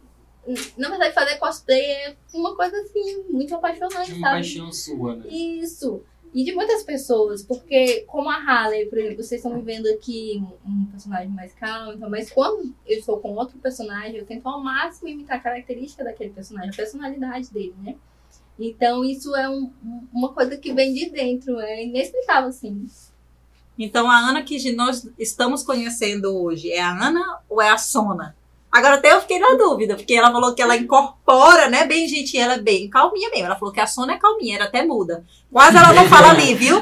[0.78, 4.20] Na verdade, fazer cosplay é uma coisa assim, muito apaixonante, Uma sabe?
[4.22, 5.28] paixão sua, né?
[5.30, 6.04] Isso.
[6.34, 10.42] E de muitas pessoas, porque como a Harley, por exemplo, vocês estão me vendo aqui
[10.66, 14.64] um personagem mais calmo, então, mas quando eu estou com outro personagem, eu tento ao
[14.64, 17.96] máximo imitar a característica daquele personagem, a personalidade dele, né?
[18.58, 19.72] Então isso é um,
[20.14, 22.88] uma coisa que vem de dentro, é inexplicável, assim.
[23.78, 28.36] Então a Ana que nós estamos conhecendo hoje é a Ana ou é a Sona?
[28.72, 31.86] Agora até eu fiquei na dúvida, porque ela falou que ela incorpora, né?
[31.86, 33.48] Bem gente, ela é bem calminha mesmo.
[33.48, 35.26] Ela falou que a Sona é calminha, era até muda.
[35.52, 36.78] Quase ela não fala ali, viu?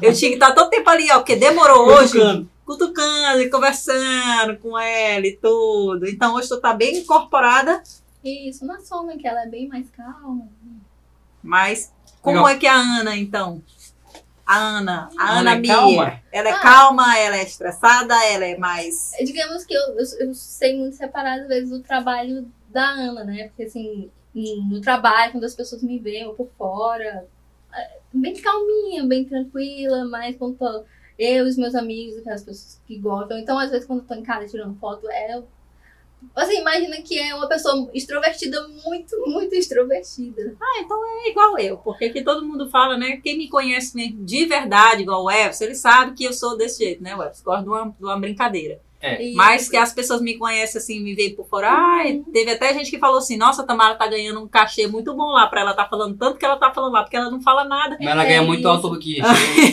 [0.00, 2.12] Eu tinha que estar todo tempo ali, ó, porque demorou hoje.
[2.12, 2.50] Cutucando.
[2.64, 6.08] Cutucando e conversando com ela e tudo.
[6.08, 7.82] Então hoje tu tá bem incorporada,
[8.24, 10.48] Isso, na Soma, que ela é bem mais calma.
[11.42, 12.48] mas como Legal.
[12.50, 13.62] é que é a Ana, então?
[14.48, 15.74] A Ana, a Ana Ana, é Mia.
[15.74, 16.20] calma?
[16.32, 16.60] Ela é Ah.
[16.60, 19.12] calma, ela é estressada, ela é mais.
[19.12, 23.24] É, Digamos que eu, eu, eu sei muito separar, às vezes, o trabalho da Ana,
[23.24, 23.48] né?
[23.48, 27.26] Porque, assim, no trabalho, quando as pessoas me veem eu por fora,
[27.74, 30.56] é bem calminha, bem tranquila, mas quando
[31.18, 33.36] eu e os meus amigos, aquelas pessoas que gostam.
[33.38, 35.42] Então, às vezes, quando eu tô em casa tirando foto, é.
[36.34, 40.54] Você imagina que é uma pessoa extrovertida, muito, muito extrovertida.
[40.60, 43.16] Ah, então é igual eu, porque aqui todo mundo fala, né?
[43.18, 46.84] Quem me conhece mesmo de verdade, igual o Everson, ele sabe que eu sou desse
[46.84, 47.42] jeito, né, Everson?
[47.44, 48.80] Gosto de uma, de uma brincadeira.
[49.00, 49.32] É.
[49.34, 51.70] Mas que as pessoas me conhecem assim, me veem por fora.
[51.70, 55.14] Ai, teve até gente que falou assim: nossa, a Tamara tá ganhando um cachê muito
[55.14, 57.40] bom lá pra ela tá falando tanto que ela tá falando lá, porque ela não
[57.40, 57.96] fala nada.
[58.00, 58.68] Mas ela É ganha muito isso.
[58.68, 59.18] alto aqui.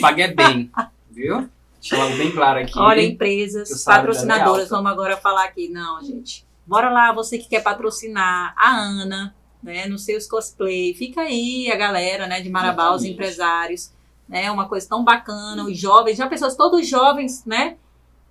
[0.00, 0.70] Paga bem.
[1.10, 1.48] Viu?
[1.88, 2.78] Deixa eu bem claro aqui.
[2.78, 5.68] Olha, empresas, patrocinadoras, vamos agora falar aqui.
[5.68, 6.44] Não, gente.
[6.66, 10.94] Bora lá, você que quer patrocinar a Ana, né, nos seus cosplay.
[10.94, 13.12] Fica aí a galera, né, de Marabá, os Exatamente.
[13.12, 13.92] empresários,
[14.28, 17.76] né, uma coisa tão bacana, os jovens, já pessoas todos jovens, né,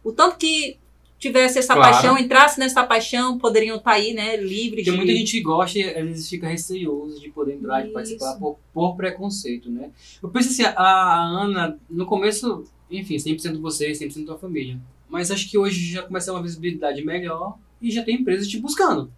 [0.04, 0.78] o tanto que
[1.18, 1.94] tivesse essa Claro.
[1.94, 4.98] paixão, entrasse nessa paixão, poderiam estar aí, né, livres Tem de...
[5.00, 7.94] muita gente que gosta e às vezes fica receoso de poder entrar, de Isso.
[7.94, 9.92] participar por, por preconceito, né?
[10.22, 14.80] Eu penso assim, a, a Ana, no começo, enfim, 100% você, 100% tua família.
[15.08, 18.48] Mas acho que hoje já começa a ter uma visibilidade melhor e já tem empresas
[18.48, 19.12] te buscando,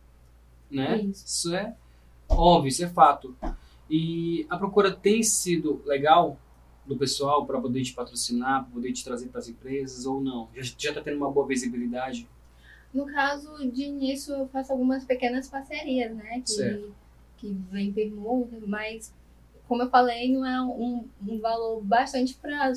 [0.70, 1.02] né?
[1.02, 1.26] Isso.
[1.26, 1.76] Isso é
[2.30, 3.36] óbvio, isso é fato.
[3.90, 6.38] E a procura tem sido legal
[6.86, 10.50] do pessoal para poder te patrocinar, para poder te trazer para as empresas ou não?
[10.56, 12.28] Já, já tá tendo uma boa visibilidade?
[12.94, 16.42] No caso, de início, eu faço algumas pequenas parcerias, né?
[16.42, 16.96] Que, Certo.
[17.38, 19.14] que vem permuta, mas,
[19.68, 22.72] como eu falei, não é um, um valor bastante para.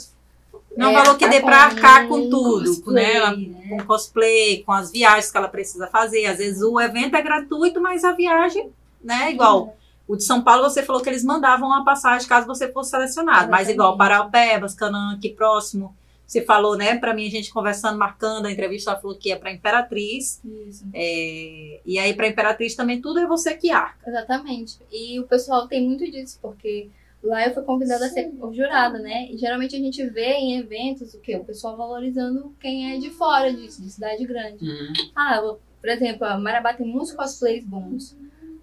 [0.77, 3.15] Não é valor que dê pra arcar com tudo, né?
[3.15, 3.69] Ela- né?
[3.69, 6.27] com cosplay, com as viagens que ela precisa fazer.
[6.27, 8.71] Às vezes o evento é gratuito, mas a viagem,
[9.03, 9.77] né, igual.
[10.09, 13.49] O de São Paulo, você falou que eles mandavam a passagem caso você fosse selecionado.
[13.51, 13.75] Mas Exatamente.
[13.75, 15.95] igual Paraupebas, Canaã, aqui próximo.
[16.27, 19.37] Você falou, né, pra mim, a gente conversando, marcando a entrevista, ela falou que é
[19.37, 20.41] pra Imperatriz.
[20.69, 24.09] Isso, É, E aí, pra Imperatriz também, tudo é você que arca.
[24.09, 24.79] exatamente.
[24.93, 26.89] E o pessoal tem muito disso, porque
[27.23, 29.31] lá eu fui convidada a ser jurada, né?
[29.31, 31.37] E geralmente a gente vê em eventos o quê?
[31.37, 34.65] O pessoal valorizando quem é de fora disso, de cidade grande.
[34.65, 34.93] Uhum.
[35.15, 35.41] Ah,
[35.81, 38.17] por exemplo, a Marabá tem muitos cosplays bons.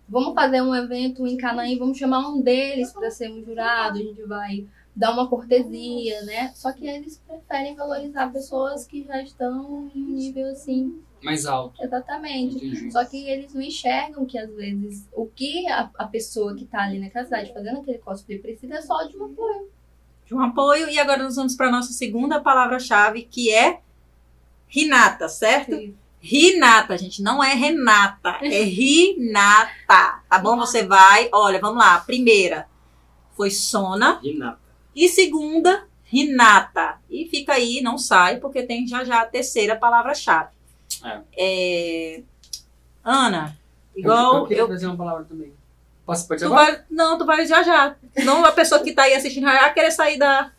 [0.10, 4.00] Vamos fazer um evento em Canaã e vamos chamar um deles para ser um jurado.
[4.00, 4.65] A gente vai
[4.96, 6.52] dar uma cortesia, né?
[6.56, 11.84] Só que eles preferem valorizar pessoas que já estão em um nível assim, Mais alto,
[11.84, 12.58] exatamente.
[12.58, 12.91] entendi.
[12.91, 16.84] Só que eles não enxergam que às vezes o que a, a pessoa que tá
[16.84, 19.69] ali naquela cidade fazendo aquele cosplay precisa é só de um apoio.
[20.25, 20.89] De um apoio.
[20.89, 23.80] E agora nós vamos pra nossa segunda palavra-chave, que é
[24.67, 25.93] Renata, certo?
[26.19, 30.21] Renata, gente, não é Renata, é Renata.
[30.30, 30.58] Tá bom?
[30.58, 31.99] Você vai, olha, vamos lá.
[31.99, 32.67] Primeira
[33.36, 34.60] foi Sona Renata.
[34.95, 36.99] e segunda, Renata.
[37.10, 40.57] E fica aí, não sai, porque tem já já a terceira palavra-chave.
[41.38, 42.21] É,
[43.04, 43.58] Ana,
[43.95, 44.67] eu, igual queria eu.
[44.67, 45.54] trazer uma palavra também.
[46.06, 46.65] Posso pode Tu agora?
[46.71, 47.95] vai, não, tu vai já já.
[48.23, 50.52] Não a pessoa que tá aí assistindo vai querer sair da,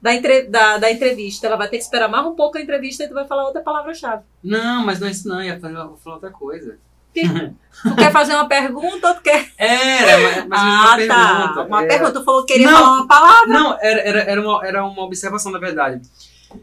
[0.00, 1.46] da, entre- da, da entrevista.
[1.46, 3.62] Ela vai ter que esperar mais um pouco a entrevista e tu vai falar outra
[3.62, 4.22] palavra-chave.
[4.42, 6.78] Não, mas não é isso não, ia falar, vou falar outra coisa.
[7.14, 9.50] Tu quer fazer uma pergunta ou tu quer.
[9.58, 10.96] Era, mas, mas ah, uma tá.
[10.96, 11.62] pergunta.
[11.66, 12.12] Uma É, pergunta.
[12.12, 12.78] Tu falou que queria Não.
[12.78, 13.48] falar uma palavra.
[13.48, 16.00] Não, era, era, era, uma, era uma observação, na verdade.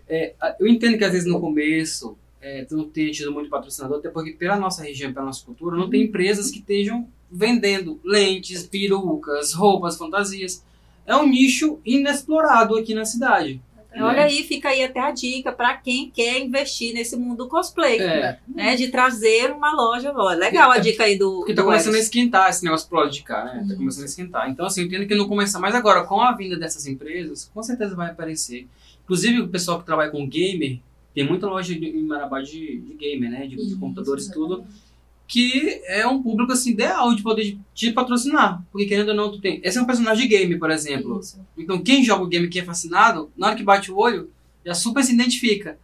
[0.08, 4.10] É, eu entendo que às vezes no começo é, não tenha tido muito patrocinador, até
[4.10, 9.54] porque pela nossa região, pela nossa cultura, não tem empresas que estejam vendendo lentes, perucas,
[9.54, 10.64] roupas, fantasias.
[11.06, 13.62] É um nicho inexplorado aqui na cidade.
[13.96, 18.00] Olha aí, fica aí até a dica pra quem quer investir nesse mundo do cosplay.
[18.00, 20.14] É, Né, de trazer uma loja.
[20.16, 21.38] Olha, legal a dica aí do.
[21.38, 23.56] porque tá do começando a esquentar esse negócio pro lado de cá, né?
[23.56, 23.78] Tá Isso.
[23.78, 24.50] começando a esquentar.
[24.50, 25.58] Então, assim, eu entendo que não começa.
[25.60, 28.68] Mas agora, com a vinda dessas empresas, com certeza vai aparecer.
[29.04, 30.80] Inclusive, o pessoal que trabalha com gamer,
[31.20, 33.42] tem muita loja de- em Marabá de, de gamer, né?
[33.48, 34.54] De, de Isso, computadores e tudo.
[34.56, 34.90] exatamente.
[35.28, 38.64] que é um público assim ideal de poder te patrocinar.
[38.72, 39.62] Porque querendo ou não, tu tem.
[39.64, 41.20] Esse é um personagem de game, por exemplo.
[41.20, 41.40] Isso.
[41.58, 44.32] Então quem joga o game que é fascinado, na hora que bate o olho,
[44.66, 45.78] já super se identifica.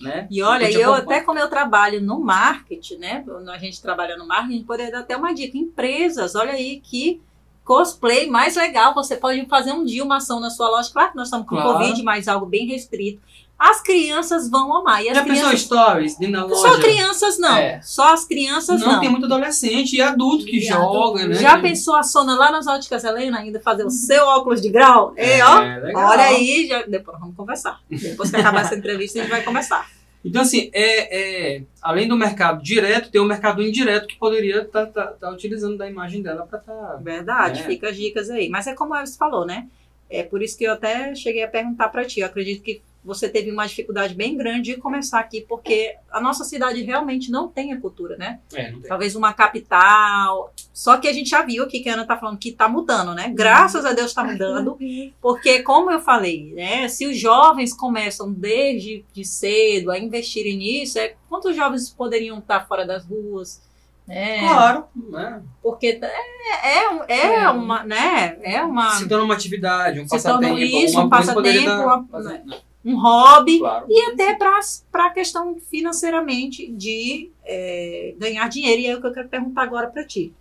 [0.00, 0.26] Né?
[0.30, 1.16] E olha, Então, eu acompanha.
[1.18, 3.24] até como eu trabalho no marketing, né?
[3.52, 5.56] A gente trabalha no marketing, a gente poderia dar até uma dica.
[5.56, 7.20] Empresas, olha aí que
[7.64, 8.94] cosplay mais legal.
[8.94, 10.90] Você pode fazer um dia uma ação na sua loja.
[10.92, 11.72] Claro que nós estamos com Claro.
[11.78, 13.20] Covid, mas algo bem restrito.
[13.64, 15.04] As crianças vão amar.
[15.04, 15.60] E as Já pensou crianças.
[15.60, 16.68] stories dentro da loja?
[16.68, 17.56] Só crianças não.
[17.56, 17.80] É.
[17.82, 19.00] Só as crianças não, não.
[19.00, 21.28] tem muito adolescente e adulto que E joga, adulto.
[21.28, 21.34] né?
[21.34, 25.12] Já pensou a Sona lá nas óticas Helena ainda fazer o seu óculos de grau?
[25.16, 25.60] É, ó.
[25.60, 26.10] legal.
[26.10, 26.82] Olha aí, já...
[26.82, 27.80] depois vamos conversar.
[27.88, 29.88] Depois que acabar essa entrevista, a gente vai conversar.
[30.24, 35.14] Então, assim, é, é, além do mercado direto, tem o mercado indireto que poderia estar
[35.32, 36.96] utilizando da imagem dela para estar.
[37.02, 37.64] Verdade, É.
[37.64, 38.48] fica as dicas aí.
[38.48, 39.66] Mas é como a Elvis falou, né?
[40.08, 42.20] É por isso que eu até cheguei a perguntar para ti.
[42.20, 46.44] Eu acredito que você teve uma dificuldade bem grande de começar aqui, porque a nossa
[46.44, 48.38] cidade realmente não tem a cultura, né?
[48.54, 48.88] É, não tem.
[48.88, 50.52] Talvez uma capital.
[50.72, 53.14] Só que a gente já viu aqui que a Ana tá falando que tá mudando,
[53.14, 53.28] né?
[53.34, 54.78] Graças a Deus está mudando.
[55.20, 56.86] Porque, como eu falei, né?
[56.88, 62.66] Se os jovens começam desde de cedo a investirem nisso, é, quantos jovens poderiam estar
[62.66, 63.60] fora das ruas?
[64.06, 64.40] Né?
[64.40, 65.42] Claro, né?
[65.62, 67.48] Porque é, é, um- é É.
[67.50, 68.36] uma, né?
[68.42, 72.58] É uma, Se torna uma atividade, um Se passatempo, isso, um passatempo, uma- fazer, né?
[72.84, 73.58] Um hobby.
[73.58, 73.86] Claro.
[73.88, 78.82] E até para a questão financeiramente de é, ganhar dinheiro.
[78.82, 80.32] E é o que eu quero perguntar agora para ti.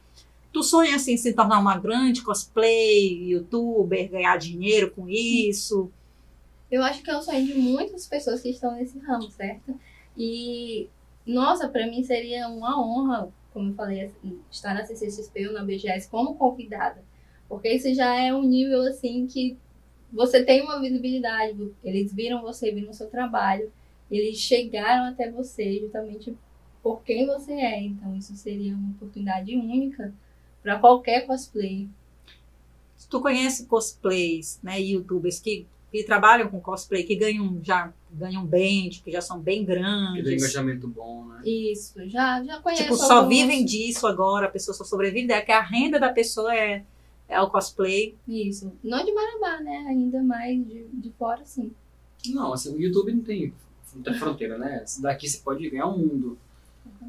[0.51, 5.89] Tu sonha assim se tornar uma grande cosplay, youtuber, ganhar dinheiro com isso?
[6.69, 9.79] Eu acho que é o sonho de muitas pessoas que estão nesse ramo, certo?
[10.17, 10.89] E,
[11.25, 14.11] nossa, para mim seria uma honra, como eu falei,
[14.49, 17.03] estar na CCXP ou na BGS como convidada.
[17.47, 19.57] Porque isso já é um nível, assim, que
[20.11, 21.71] você tem uma visibilidade.
[21.83, 23.71] Eles viram você, viram o seu trabalho.
[24.09, 26.35] Eles chegaram até você justamente
[26.83, 27.81] por quem você é.
[27.81, 30.13] Então, isso seria uma oportunidade única
[30.61, 31.87] para qualquer cosplay.
[33.09, 38.89] Tu conhece cosplays, né, youtubers que, que trabalham com cosplay, que ganham já ganham bem,
[38.89, 40.33] tipo, que já são bem Que tem grandes.
[40.33, 41.41] engajamento bom, né?
[41.43, 42.83] Isso, já, já conheço.
[42.83, 43.35] Tipo, só alguns.
[43.35, 46.83] vivem disso agora, a pessoa só sobrevive, é que a renda da pessoa é,
[47.31, 48.15] é o cosplay.
[48.27, 48.71] Isso.
[48.83, 49.85] Não de Marabá, né?
[49.87, 51.71] Ainda mais de, de fora, sim.
[52.27, 53.53] Não, assim, o YouTube não tem,
[53.95, 54.83] não tem fronteira, né?
[54.99, 56.37] Daqui você pode ganhar o mundo.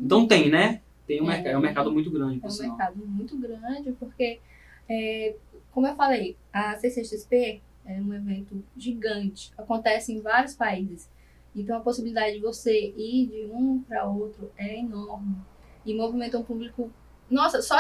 [0.01, 0.81] Então tem, né?
[1.07, 1.35] Tem um, É.
[1.35, 2.77] mercado, é um mercado muito grande, É por um sinal.
[2.77, 4.41] mercado muito grande, porque,
[4.89, 5.35] é,
[5.73, 9.53] como eu falei, a CCXP é um evento gigante.
[9.59, 11.09] Acontece em vários países.
[11.55, 15.37] Então, a possibilidade de você ir de um para outro é enorme.
[15.85, 16.91] E movimenta um público...
[17.33, 17.77] Nossa, só...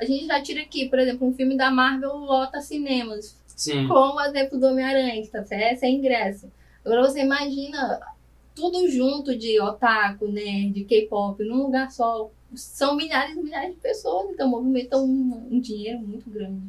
[0.00, 3.40] A gente já tira aqui, por exemplo, um filme da Marvel lota cinemas.
[3.62, 3.86] Sim.
[3.86, 5.78] como o exemplo do Homem-Aranha, que tá certo?
[5.78, 6.50] sem ingresso.
[6.84, 8.00] Agora você imagina
[8.54, 12.30] tudo junto de otaku, nerd, K-pop, num lugar só.
[12.54, 16.60] São milhares e milhares de pessoas, então movimentam um, um dinheiro muito grande.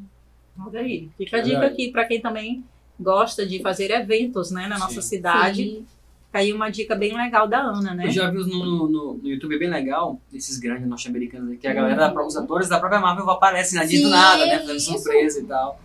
[0.57, 1.09] Olha aí.
[1.17, 2.63] Fica a dica aqui para quem também
[2.99, 5.09] gosta de fazer eventos, né, na nossa Sim.
[5.09, 5.63] cidade.
[5.63, 5.85] Sim.
[6.33, 8.07] Fica aí uma dica bem legal da Ana, né?
[8.07, 12.07] Eu já vi no, no, no- YouTube bem legal, esses grandes norte-americanos que a galera,
[12.09, 14.57] da- os atores da própria Marvel aparecem na dia do Sim, nada, né?
[14.61, 14.93] Fazendo isso.
[14.97, 15.79] surpresa e tal.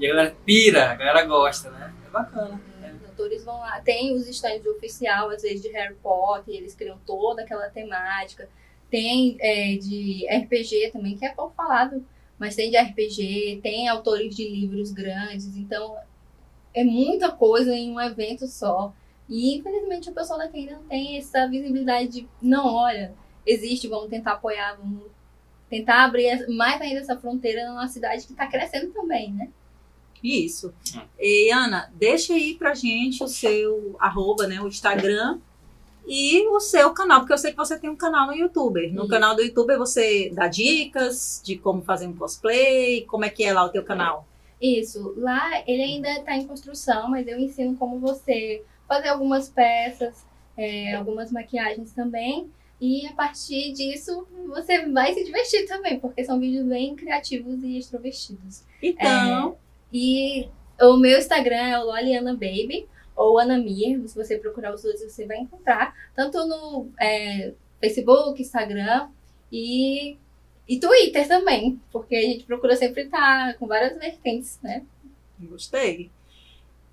[0.00, 1.94] E a galera pira, a galera gosta, né?
[2.04, 2.60] É bacana.
[3.00, 6.74] Os atores vão lá, tem os stands de oficial, às vezes de Harry Potter, eles
[6.74, 8.48] criam toda aquela temática.
[8.90, 12.04] Tem é, de RPG também, que é pouco falado,
[12.40, 15.94] mas tem de RPG, tem autores de livros grandes, então
[16.74, 18.92] é muita coisa em um evento só.
[19.32, 23.14] E infelizmente o pessoal daqui ainda não tem essa visibilidade de, não, olha,
[23.46, 25.04] existe, vamos tentar apoiar, vamos
[25.70, 29.48] tentar abrir mais ainda essa fronteira numa cidade que está crescendo também, né?
[30.22, 30.74] Isso.
[31.18, 35.40] E Ana, deixa aí pra gente o seu arroba, né, o Instagram
[36.06, 38.86] e o seu canal, porque eu sei que você tem um canal no YouTube.
[38.90, 39.08] No Isso.
[39.08, 43.54] canal do YouTube você dá dicas de como fazer um cosplay, como é que é
[43.54, 44.28] lá o teu canal?
[44.60, 50.26] Isso, lá ele ainda está em construção, mas eu ensino como você fazer algumas peças,
[50.56, 52.50] é, algumas maquiagens também.
[52.80, 57.78] E a partir disso você vai se divertir também, porque são vídeos bem criativos e
[57.78, 58.64] extrovertidos.
[58.82, 59.56] Então,
[59.92, 60.48] E
[60.80, 64.08] o meu Instagram é o Loliana Baby ou Ana Mir.
[64.08, 65.94] Se você procurar os dois, você vai encontrar.
[66.14, 69.08] Tanto no é, Facebook, Instagram
[69.50, 70.16] e,
[70.66, 71.80] e Twitter também.
[71.92, 74.82] Porque a gente procura sempre estar com várias vertentes, né?
[75.38, 76.10] Gostei.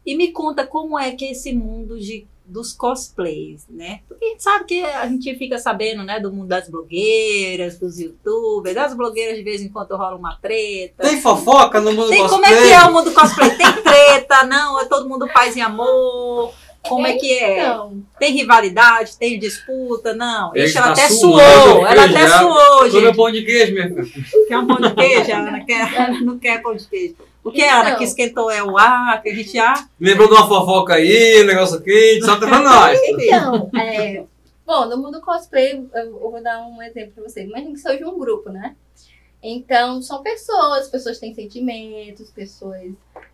[0.10, 4.00] E me conta como é que é esse mundo de, dos cosplays, né?
[4.08, 8.00] Porque a gente sabe que a gente fica sabendo, né, do mundo das blogueiras, dos
[8.00, 11.04] youtubers, das blogueiras de vez em quando rola uma treta.
[11.04, 12.42] Tem fofoca no mundo Tem, cosplay?
[12.42, 13.52] como é que é o mundo cosplay?
[13.52, 14.82] Tem treta, não?
[14.82, 16.56] É todo mundo paz e amor.
[16.82, 17.60] Como é que é?
[17.60, 20.16] Então, Tem rivalidade, tem disputa?
[20.16, 20.56] Não.
[20.56, 21.40] Ixi, ela tá até suou.
[21.40, 23.16] Ela eu até suou, Come gente.
[23.16, 24.08] pão de queijo, minha filha.
[24.48, 25.32] Quer um pão de queijo?
[25.34, 27.29] Ana quer, não quer pão de queijo.
[27.44, 27.98] O que, Ana, Então.
[28.00, 29.88] que esquentou é o ar, que a gente já...
[30.00, 33.00] Lembrou de uma fofoca aí, um negócio quente, solta pra nós.
[33.08, 34.24] então é,
[34.66, 37.48] bom, no mundo cosplay, eu eu vou dar um exemplo pra vocês.
[37.48, 38.76] Imagina que seja um grupo, né?
[39.42, 42.92] Então, são pessoas, pessoas têm sentimentos, pessoas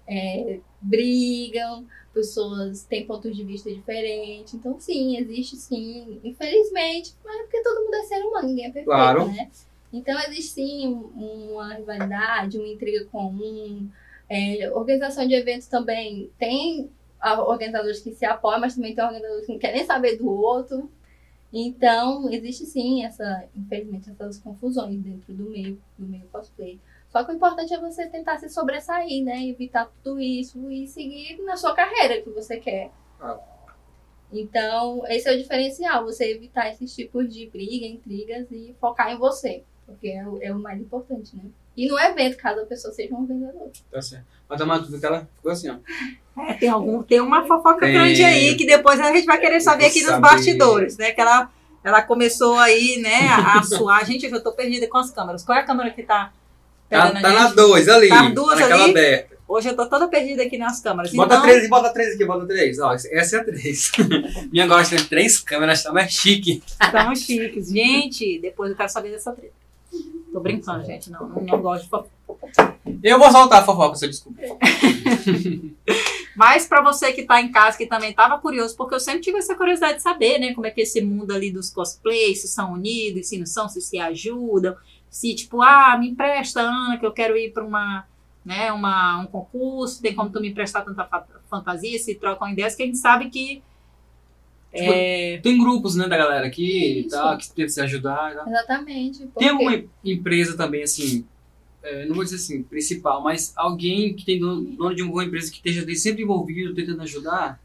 [0.08, 1.84] é, brigam,
[2.14, 4.54] pessoas têm pontos de vista diferentes.
[4.54, 8.70] Então, sim, existe sim, infelizmente, mas é porque todo mundo é ser humano, ninguém é
[8.70, 9.26] perfeito, Claro.
[9.26, 9.50] né?
[9.96, 13.90] Então, existe sim um- uma rivalidade, uma intriga comum.
[14.30, 16.90] É, organização de eventos também tem
[17.20, 20.92] ah, organizadores que se apoiam, mas também tem organizadores que não querem saber do outro.
[21.52, 26.80] Então, existe sim essa, infelizmente, essas confusões dentro do meio, do meio cosplay.
[27.10, 29.48] Só que o importante é você tentar se sobressair, né?
[29.48, 32.92] Evitar tudo isso e seguir na sua carreira que você quer.
[33.22, 33.40] Ah.
[34.32, 39.18] Então, esse é o diferencial, você evitar esses tipos de briga, intrigas e focar em
[39.18, 39.64] você.
[39.86, 41.44] Porque é o, é o mais importante, né?
[41.78, 43.70] E no evento, caso a pessoa seja um vendedor.
[43.92, 44.26] Tá certo.
[44.48, 45.76] Mas a Matu, ela ficou assim, ó.
[46.42, 47.94] É, tem, algum, tem uma fofoca Tem.
[47.94, 50.22] grande aí que depois a gente vai querer saber aqui nos Saber.
[50.22, 51.12] bastidores, né?
[51.12, 51.50] Que ela,
[51.84, 54.06] ela começou aí, né, a, a suar.
[54.06, 55.44] Gente, eu já tô perdida com as câmeras.
[55.44, 56.32] Qual é a câmera que tá
[56.90, 57.54] Tá, pegando tá a na?
[57.54, 58.10] 2 ali.
[58.10, 58.92] Tá duas naquela ali?
[58.92, 59.36] aberta.
[59.48, 61.12] Hoje eu tô toda perdida aqui nas câmeras.
[61.14, 62.80] Bota então, três, bota três aqui, bota três.
[62.80, 63.92] Ó, essa é a três.
[64.52, 66.64] Minha agora tem três câmeras, tá mais chique.
[66.82, 67.70] Estamos chiques.
[67.70, 69.54] Gente, depois eu quero saber dessa treta.
[70.36, 71.10] Tô brincando, gente.
[71.10, 72.78] Não, não, não gosto de fofoca.
[73.02, 74.52] Eu vou soltar a fofoca, eu descobrir.
[76.36, 79.38] Mas pra você que tá em casa, que também tava curioso, porque eu sempre tive
[79.38, 80.54] essa curiosidade de saber, né?
[80.54, 83.70] Como é que é esse mundo ali dos cosplays, se são unidos, se não são,
[83.70, 84.76] se se ajudam.
[85.10, 88.06] Se, tipo, ah, me empresta, Ana, que eu quero ir pra uma,
[88.44, 92.76] né, uma, um concurso, tem como tu me emprestar tanta fa- fantasia, se trocam ideias,
[92.76, 93.64] que a gente sabe que...
[94.76, 98.44] Tipo, é, Tem grupos, né, da galera aqui e tal, que tenta se ajudar.
[98.46, 99.26] Exatamente.
[99.38, 101.26] Tem alguma empresa também, assim,
[101.82, 105.50] é, não vou dizer assim, principal, mas alguém que tem dono, dono de alguma empresa
[105.50, 107.62] que esteja sempre envolvido, tentando ajudar?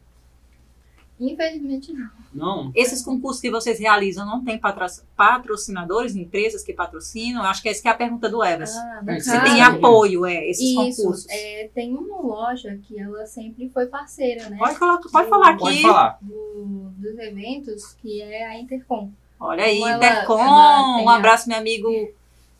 [1.21, 2.09] Infelizmente não.
[2.33, 2.71] Não?
[2.73, 4.85] esses concursos que vocês realizam não tem patro-
[5.17, 7.43] patrocinadores, empresas que patrocinam?
[7.43, 8.79] Acho que essa que é a pergunta do Everson.
[8.79, 11.27] Ah, É, Se Ah, tem apoio, é, esses Isso, concursos.
[11.29, 14.57] é, tem uma loja que ela sempre foi parceira, né?
[14.57, 15.59] Pode falar, pode falar aqui.
[15.59, 16.17] Pode falar.
[16.21, 19.11] do- dos eventos, que é a Intercom.
[19.39, 21.89] Olha aí, ela- Intercom, ela um a- abraço, meu amigo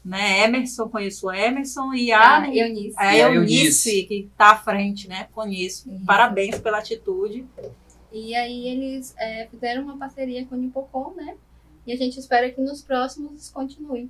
[0.03, 2.95] né, Emerson, conheço o Emerson, e a, a Eunice.
[2.97, 3.55] a E a Eunice,
[3.89, 4.03] Eunice.
[4.07, 5.27] que tá à frente, né?
[5.31, 5.87] Conheço.
[5.89, 6.05] Isso.
[6.05, 7.45] Parabéns pela atitude.
[8.11, 11.35] E aí eles é, fizeram uma parceria com o Nipocom, né?
[11.85, 14.09] E a gente espera que nos próximos continue.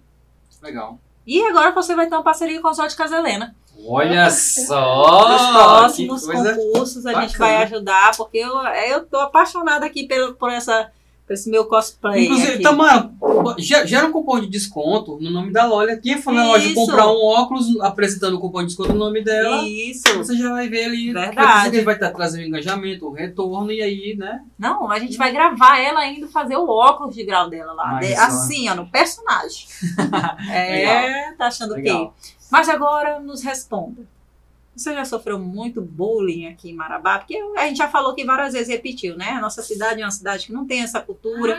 [0.61, 0.99] Legal.
[1.25, 3.55] E agora você vai ter uma parceria com o Consórcio Casa Helena.
[3.87, 5.53] Olha Nos só!
[5.53, 6.55] próximos que coisa.
[6.55, 10.91] concursos a gente vai ajudar, porque eu, eu tô apaixonada aqui pelo, por, essa,
[11.33, 12.25] esse meu cosplay.
[12.25, 12.63] Inclusive, aqui.
[12.63, 13.11] Tamara,
[13.57, 15.97] ge- gera um cupom de desconto no nome da loja.
[15.97, 19.63] Quem for na loja comprar um óculos apresentando o cupom de desconto no nome dela,
[19.63, 20.03] Isso.
[20.17, 21.13] você já vai ver ali.
[21.13, 21.75] Verdade.
[21.75, 24.41] Ele vai estar trazendo engajamento, o retorno, e aí, né?
[24.57, 27.99] Não, a gente vai gravar ela indo fazer o óculos de grau dela lá.
[27.99, 28.21] De- só.
[28.23, 29.67] assim, ó, no personagem.
[30.51, 31.81] é, tá achando o quê?
[31.81, 32.15] Legal.
[32.51, 34.01] Mas agora nos responda.
[34.75, 37.19] Você já sofreu muito bullying aqui em Marabá?
[37.19, 39.31] Porque a gente já falou aqui várias vezes, repetiu, né?
[39.31, 41.57] A nossa cidade é uma cidade que não tem essa cultura.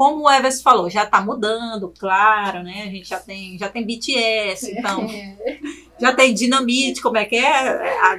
[0.00, 2.84] Como o Evers falou, já tá mudando, claro, né?
[2.86, 5.58] A gente já tem, já tem BTS, então, É,
[6.00, 7.98] já tem Dinamite, como é que é?
[8.00, 8.16] A.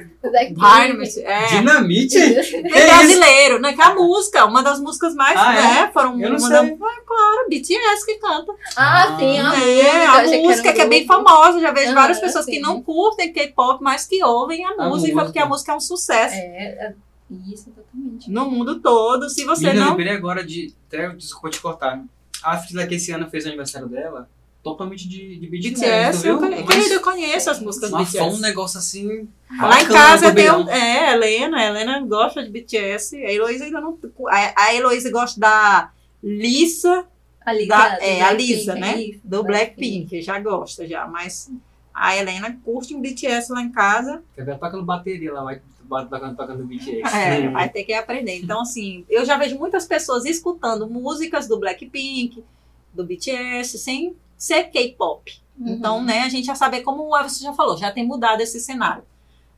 [0.50, 1.46] Dynamite, é.
[1.46, 2.20] Dinamite?
[2.52, 3.72] Tem brasileiro, né?
[3.72, 5.60] Que é a música, uma das músicas mais, Ah, é?
[5.60, 5.90] né?
[5.92, 6.50] Foram Eu não uma sei.
[6.50, 8.52] da- Ah, claro, BTS que canta.
[8.76, 10.36] Ah, sim, a É, música.
[10.38, 11.60] a música que é bem famosa.
[11.60, 12.60] Já vejo Ah, várias pessoas que sim.
[12.60, 15.24] não curtem K-pop, mas que ouvem a, A música, música.
[15.24, 16.94] porque a música é um sucesso É, é,
[17.30, 18.30] isso, exatamente.
[18.30, 19.28] no mundo todo.
[19.30, 19.96] Se você Menina, eu não.
[19.96, 20.74] lembrei agora de.
[20.88, 22.02] Até desculpa te cortar.
[22.42, 24.28] A Frida que esse ano fez o aniversário dela,
[24.62, 25.70] totalmente de, de BTS.
[25.80, 26.48] BTS, eu, viu?
[26.50, 28.42] conhe- Mas- eu conheço as músicas do Mas foi um BTS.
[28.42, 29.28] negócio assim.
[29.60, 33.16] Lá em casa tem um, é, a Helena, a Helena gosta de BTS.
[33.24, 33.96] A Heloísa ainda não.
[34.28, 35.90] A, a Heloísa gosta da
[36.22, 37.04] Lisa,
[37.44, 38.96] A Lisa, da, é, a Lisa, né?
[39.24, 41.50] Do Blackpink, já gosta já, mas
[41.94, 44.58] a Helena curte um BTS lá em casa, Quer ver?
[44.58, 45.60] Toca no bateria lá, vai
[46.08, 47.14] tocando, tocando BTS.
[47.14, 48.36] é, vai ter que aprender.
[48.36, 52.42] Então, assim, eu já vejo muitas pessoas escutando músicas do Blackpink,
[52.92, 55.40] do BTS, sem ser K-pop.
[55.58, 55.68] Uhum.
[55.68, 58.60] Então, né, a gente já sabe, como o Everson já falou, já tem mudado esse
[58.60, 59.04] cenário.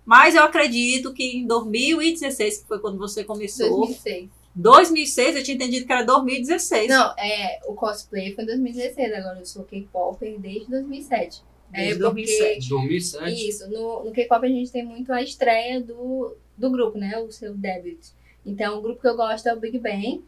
[0.05, 4.29] Mas eu acredito que em 2016, que foi quando você começou, 2006.
[4.55, 6.89] 2006, eu tinha entendido que era 2016.
[6.89, 11.43] Não, é, o cosplay foi em 2016, agora eu sou K-pop desde 2007.
[11.75, 12.69] Desde é, 2007.
[12.69, 13.49] 2007.
[13.49, 17.19] Isso, no, no K-pop a gente tem muito a estreia do, do grupo, né?
[17.19, 17.99] O seu debut.
[18.47, 20.23] Então, o grupo que eu gosto é o Big Bang.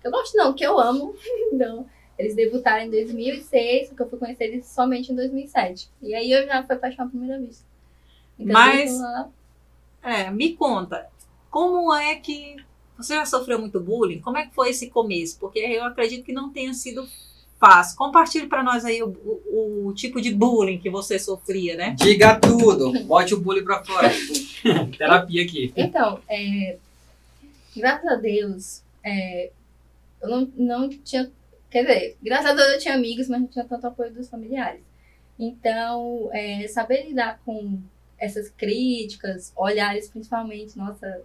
[0.00, 1.14] Que eu gosto não, que eu amo.
[1.52, 1.86] Então,
[2.18, 5.88] eles debutaram em 2006, porque eu fui conhecer eles somente em 2007.
[6.02, 7.64] E aí eu já fui paixão à primeira vista.
[8.38, 9.30] Então, Mas- lá-
[10.02, 11.08] É, me conta,
[11.50, 12.56] como é que
[12.96, 14.20] você já sofreu muito bullying?
[14.20, 15.38] Como é que foi esse começo?
[15.38, 17.06] Porque eu acredito que não tenha sido
[17.58, 17.96] fácil.
[17.96, 21.94] Compartilhe para nós aí o, o- o tipo de bullying que você sofria, né?
[21.98, 22.92] Diga tudo.
[23.04, 24.10] Bote o bullying pra fora.
[24.96, 25.72] Terapia aqui.
[25.76, 26.76] Então, é,
[27.76, 29.50] graças a Deus, é,
[30.22, 31.30] eu não, não tinha.
[31.70, 34.80] Quer dizer, graças a Deus eu tinha amigos, mas não tinha tanto apoio dos familiares.
[35.38, 37.78] Então, é, saber lidar com
[38.18, 41.20] essas críticas, olhares principalmente, nossa.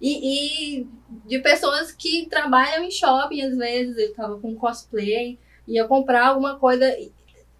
[0.00, 0.86] E, e
[1.26, 6.56] de pessoas que trabalham em shopping, às vezes, eu tava com cosplay, ia comprar alguma
[6.58, 6.86] coisa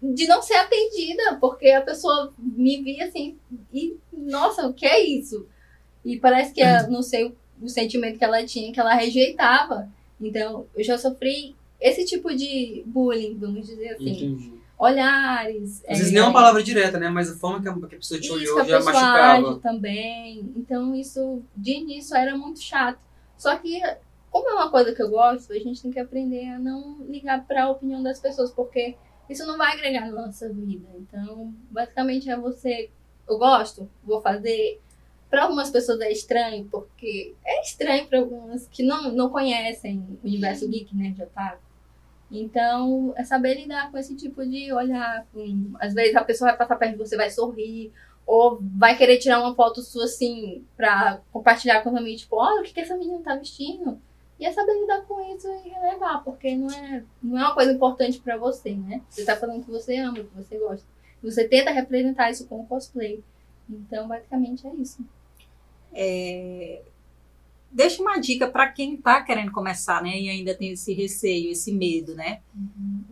[0.01, 3.37] de não ser atendida, porque a pessoa me via assim,
[3.73, 5.45] e nossa, o que é isso?
[6.05, 9.89] E parece que, ela- não sei o, o sentimento que ela tinha, que ela rejeitava.
[10.21, 14.09] Então, eu já sofri esse tipo de bullying, vamos dizer assim.
[14.25, 14.53] Entendi.
[14.79, 15.83] Olhares.
[15.85, 17.09] Às vezes é, nem uma palavra direta, né?
[17.09, 19.59] Mas a forma que a que a pessoa te isso, olhou já machucava.
[19.59, 20.53] também.
[20.55, 22.99] Então, isso, de início, era muito chato.
[23.37, 23.81] Só que,
[24.31, 27.45] como é uma coisa que eu gosto, a gente tem que aprender a não ligar
[27.45, 28.95] para a opinião das pessoas, porque
[29.29, 30.87] isso não vai agregar na nossa vida.
[30.95, 32.89] Então, basicamente, é você.
[33.27, 34.79] Eu gosto, vou fazer.
[35.29, 40.27] Para algumas pessoas é estranho, porque é estranho para algumas que não, não conhecem o
[40.27, 41.68] universo geek, né, de otaku.
[42.31, 45.25] Então, é saber lidar com esse tipo de olhar.
[45.33, 47.91] com- às vezes a pessoa vai passar perto de você, vai sorrir,
[48.25, 52.61] ou vai querer tirar uma foto sua assim, pra compartilhar com os amigos, tipo, olha
[52.61, 53.99] o que, que essa menina tá vestindo.
[54.39, 57.71] E é saber lidar com isso e relevar, porque não é, não é uma coisa
[57.73, 59.01] importante pra você, né?
[59.09, 60.87] Você tá falando que você ama, que você gosta.
[61.21, 63.21] Você tenta representar isso com o cosplay.
[63.69, 65.03] Então, basicamente é isso.
[65.93, 66.81] É,
[67.71, 70.19] Deixa uma dica para quem está querendo começar, né?
[70.19, 72.39] E ainda tem esse receio, esse medo, né?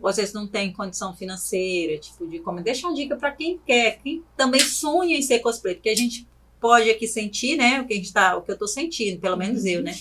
[0.00, 2.60] Vocês não têm condição financeira, tipo, de como.
[2.60, 6.26] Deixa uma dica para quem quer, quem também sonha em ser cosplay, porque a gente
[6.60, 7.80] pode aqui sentir, né?
[7.80, 9.96] O que a gente tá, o que eu tô sentindo, pelo menos eu, né?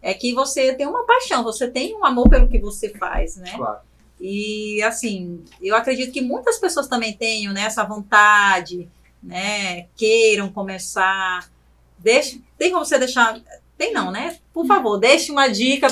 [0.00, 3.54] É que você tem uma paixão, você tem um amor pelo que você faz, né?
[3.56, 3.80] Claro.
[4.20, 8.88] E assim, eu acredito que muitas pessoas também tenham né, essa vontade,
[9.22, 9.88] né?
[9.96, 11.50] Queiram começar.
[11.98, 13.40] Deixe, tem como você deixar.
[13.78, 14.38] Tem não, né?
[14.54, 15.88] Por favor, deixe uma dica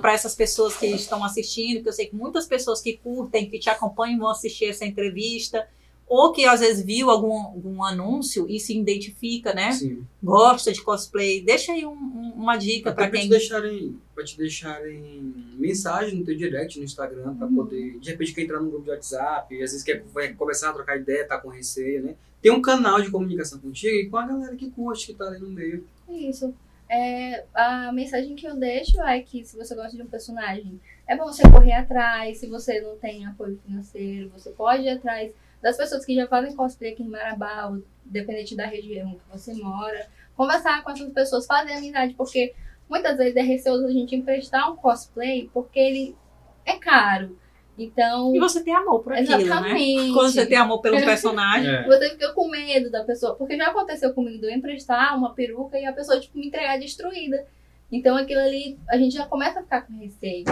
[0.00, 3.58] para essas pessoas que estão assistindo, que eu sei que muitas pessoas que curtem, que
[3.58, 5.66] te acompanham vão assistir essa entrevista,
[6.08, 9.72] ou que às vezes viu algum, algum anúncio e se identifica, né?
[9.72, 10.04] Sim.
[10.22, 11.42] Gosta de cosplay.
[11.42, 13.28] Deixa aí um- um- uma dica para te quem.
[13.28, 17.54] deixarem, pra te deixarem mensagem no teu direct no Instagram, pra Uhum.
[17.56, 20.04] poder, de repente, quer entrar num grupo de WhatsApp, às vezes quer
[20.38, 22.14] começar a trocar ideia, tá com receio, né?
[22.40, 25.40] Tem um canal de comunicação contigo e com a galera que curte, que tá ali
[25.40, 25.84] no meio.
[26.08, 26.54] Isso.
[26.88, 31.16] É, a mensagem que eu deixo é que se você gosta de um personagem, é
[31.16, 32.38] bom você correr atrás.
[32.38, 36.54] Se você não tem apoio financeiro, você pode ir atrás das pessoas que já fazem
[36.54, 40.06] cosplay aqui em Marabá, dependente da região que você mora.
[40.36, 42.54] Conversar com essas pessoas, fazer amizade, porque
[42.88, 46.16] muitas vezes é receoso a gente emprestar um cosplay porque ele
[46.64, 47.38] é caro.
[47.78, 49.42] Então, E você tem amor por aquilo, né?
[49.42, 50.12] exatamente.
[50.12, 51.70] Quando você tem amor pelo personagem.
[51.70, 51.86] É.
[51.86, 53.34] Você fica com medo da pessoa.
[53.34, 56.78] Porque já aconteceu comigo de eu emprestar uma peruca e a pessoa, tipo, me entregar
[56.78, 57.46] destruída.
[57.92, 60.44] Então aquilo ali, a gente já começa a ficar com receio.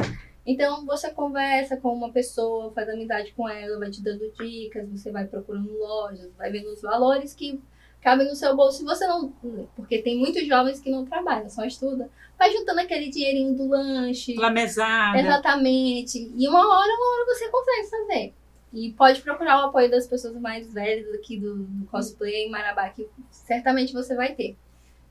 [0.46, 5.10] Então você conversa com uma pessoa, faz amizade com ela, vai te dando dicas, você
[5.10, 7.58] vai procurando lojas, vai vendo os valores que
[8.04, 8.78] cabem no seu bolso.
[8.78, 9.32] Se você não.
[9.74, 12.08] Porque tem muitos jovens que não trabalham, só estudam.
[12.38, 14.34] Vai juntando aquele dinheirinho do lanche.
[14.34, 15.18] Pela mesada.
[15.18, 16.30] Exatamente.
[16.36, 18.34] E uma hora, uma hora você consegue fazer.
[18.74, 22.90] E pode procurar o apoio das pessoas mais velhas aqui do, do cosplay em Marabá,
[22.90, 24.56] que certamente você vai ter.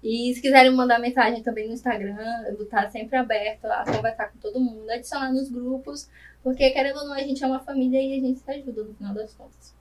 [0.03, 4.27] E se quiserem mandar mensagem também no Instagram, eu vou estar sempre aberto a conversar
[4.33, 6.09] com todo mundo, adicionar nos grupos,
[6.43, 8.93] porque querendo ou não, a gente é uma família e a gente se ajuda no
[8.95, 9.73] final das contas.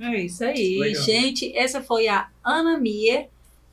[0.00, 0.78] É isso aí.
[0.78, 1.02] Legal.
[1.02, 3.28] Gente, essa foi a Ana Mier,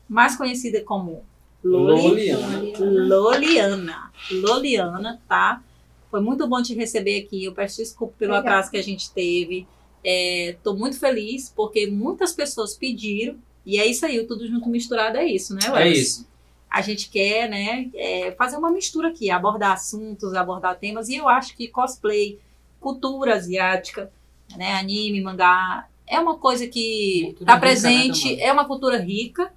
[0.08, 1.24] mais conhecida como
[1.64, 2.32] Loli.
[2.32, 2.62] Loliana.
[2.78, 4.12] Loliana.
[4.30, 5.62] Loliana, tá?
[6.10, 7.44] Foi muito bom te receber aqui.
[7.44, 8.46] Eu peço desculpa pelo Legal.
[8.46, 9.66] atraso que a gente teve.
[10.04, 13.36] Estou muito feliz porque muitas pessoas pediram.
[13.66, 15.98] E é isso aí, o Tudo Junto Misturado é isso, né, É Welles?
[15.98, 16.28] isso.
[16.70, 21.08] A gente quer, né, é, fazer uma mistura aqui, abordar assuntos, abordar temas.
[21.08, 22.38] E eu acho que cosplay,
[22.80, 24.10] cultura asiática,
[24.56, 29.52] né, anime, mangá, é uma coisa que está rica, né, presente, é uma cultura rica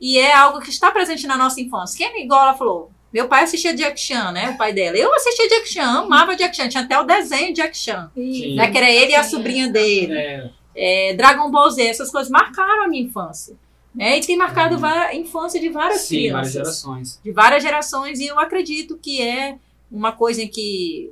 [0.00, 1.96] e é algo que está presente na nossa infância.
[1.96, 2.90] Que é igual ela falou.
[3.12, 4.50] Meu pai assistia Jack Chan, né?
[4.50, 4.96] O pai dela.
[4.96, 6.68] Eu assistia Jack Chan, amava Jack Chan.
[6.68, 8.08] Tinha até o desenho de Jack Chan.
[8.14, 8.54] Sim.
[8.54, 8.70] Né?
[8.70, 10.12] Que era ele e a sobrinha dele.
[10.14, 13.56] É, É, Dragon Ball Z, essas coisas marcaram a minha infância.
[13.92, 14.16] né?
[14.18, 16.52] E tem marcado va- a infância de várias Sim, várias crianças.
[16.52, 17.20] gerações.
[17.24, 19.56] de várias gerações e eu acredito que é
[19.90, 21.10] uma coisa em que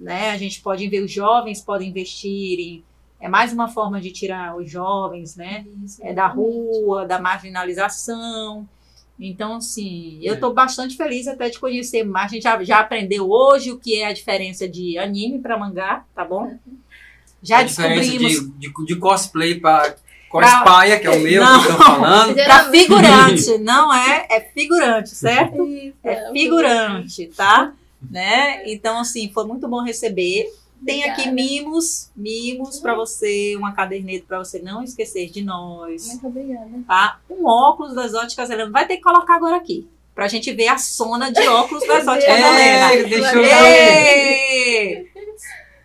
[0.00, 2.84] né, a gente pode ver os jovens podem investir em,
[3.20, 8.68] é mais uma forma de tirar os jovens né Isso, é da rua da marginalização
[9.18, 10.34] então assim eu É.
[10.34, 14.00] estou bastante feliz até de conhecer mais a gente já, já aprendeu hoje o que
[14.00, 16.54] é a diferença de anime para mangá tá bom
[17.42, 19.94] já a diferença descobrimos de, de, de cosplay para
[20.28, 21.62] cospaia, que é o meu Não.
[21.62, 22.34] que estão falando.
[22.44, 27.72] para figurante não é é figurante certo Isso, é figurante, tá?
[28.10, 28.62] Né?
[28.70, 30.52] Então, assim, foi muito bom receber.
[30.86, 36.26] Tem aqui mimos, mimos pra você, uma caderneta pra você não esquecer de nós, Muito
[36.28, 36.70] obrigada.
[36.86, 37.20] tá?
[37.28, 38.70] Um óculos das óticas Helena.
[38.70, 42.28] Vai ter que colocar agora aqui, pra gente ver a sona de óculos das óticas
[42.34, 43.08] É, Helena.
[43.08, 45.06] deixa eu Ê!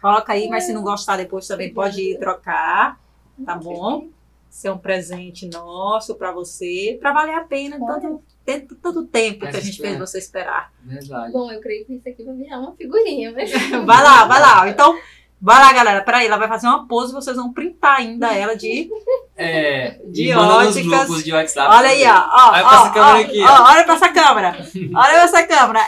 [0.02, 2.99] Coloca aí, mas se não gostar depois também pode ir trocar,
[3.45, 4.08] tá bom?
[4.49, 9.41] Isso é um presente nosso pra você, pra valer a pena tanto, tanto, tanto tempo
[9.41, 9.99] que a gente fez espera.
[10.05, 10.71] você esperar.
[10.83, 11.31] Verdade.
[11.31, 13.51] Bom, eu creio que isso aqui vai virar uma figurinha, mas
[13.85, 14.67] Vai lá, vai lá.
[14.69, 14.97] Então,
[15.41, 16.01] vai lá, galera.
[16.03, 18.89] Peraí, ela vai fazer uma pose e vocês vão printar ainda ela de.
[19.37, 20.85] É, De óticas.
[20.85, 21.73] grupos de WhatsApp.
[21.75, 22.15] Olha aí, ó.
[22.15, 23.71] ó, Olha ó, pra essa câmera ó, aqui, ó, ó.
[23.71, 24.49] Olha pra essa câmera.
[24.95, 25.85] Olha pra essa câmera.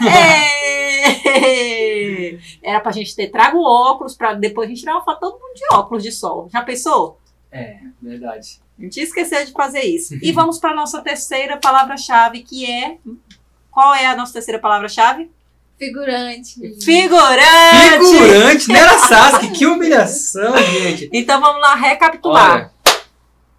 [2.61, 5.53] Era pra gente ter trago óculos pra depois a gente tirar uma foto todo mundo
[5.55, 6.47] de óculos de sol.
[6.51, 7.19] Já pensou?
[7.53, 8.59] É, verdade.
[8.77, 10.17] A gente esqueceu de fazer isso.
[10.21, 12.97] E vamos pra nossa terceira palavra-chave, que é.
[13.69, 15.29] Qual é a nossa terceira palavra-chave?
[15.77, 16.55] figurante.
[16.81, 18.05] Figurante!
[18.05, 21.09] Figurante, não era Sasuke, que humilhação, gente.
[21.11, 22.53] Então vamos lá recapitular.
[22.53, 22.71] Olha,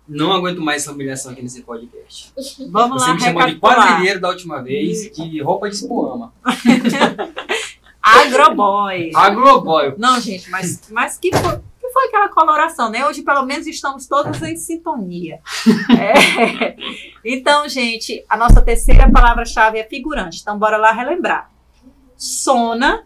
[0.09, 2.33] não aguento mais essa humilhação aqui nesse podcast.
[2.71, 6.33] Vamos Você lá me chamou de quadrilheiro da última vez, de roupa de espuama.
[8.03, 9.11] Agroboy.
[9.15, 9.95] Agroboy.
[9.97, 11.63] Não, gente, mas, mas que, foi, que
[11.95, 13.07] foi aquela coloração, né?
[13.07, 15.41] Hoje, pelo menos, estamos todos em sintonia.
[15.97, 16.77] É.
[17.25, 20.41] Então, gente, a nossa terceira palavra-chave é figurante.
[20.43, 21.51] Então, bora lá relembrar.
[22.17, 23.05] Sona,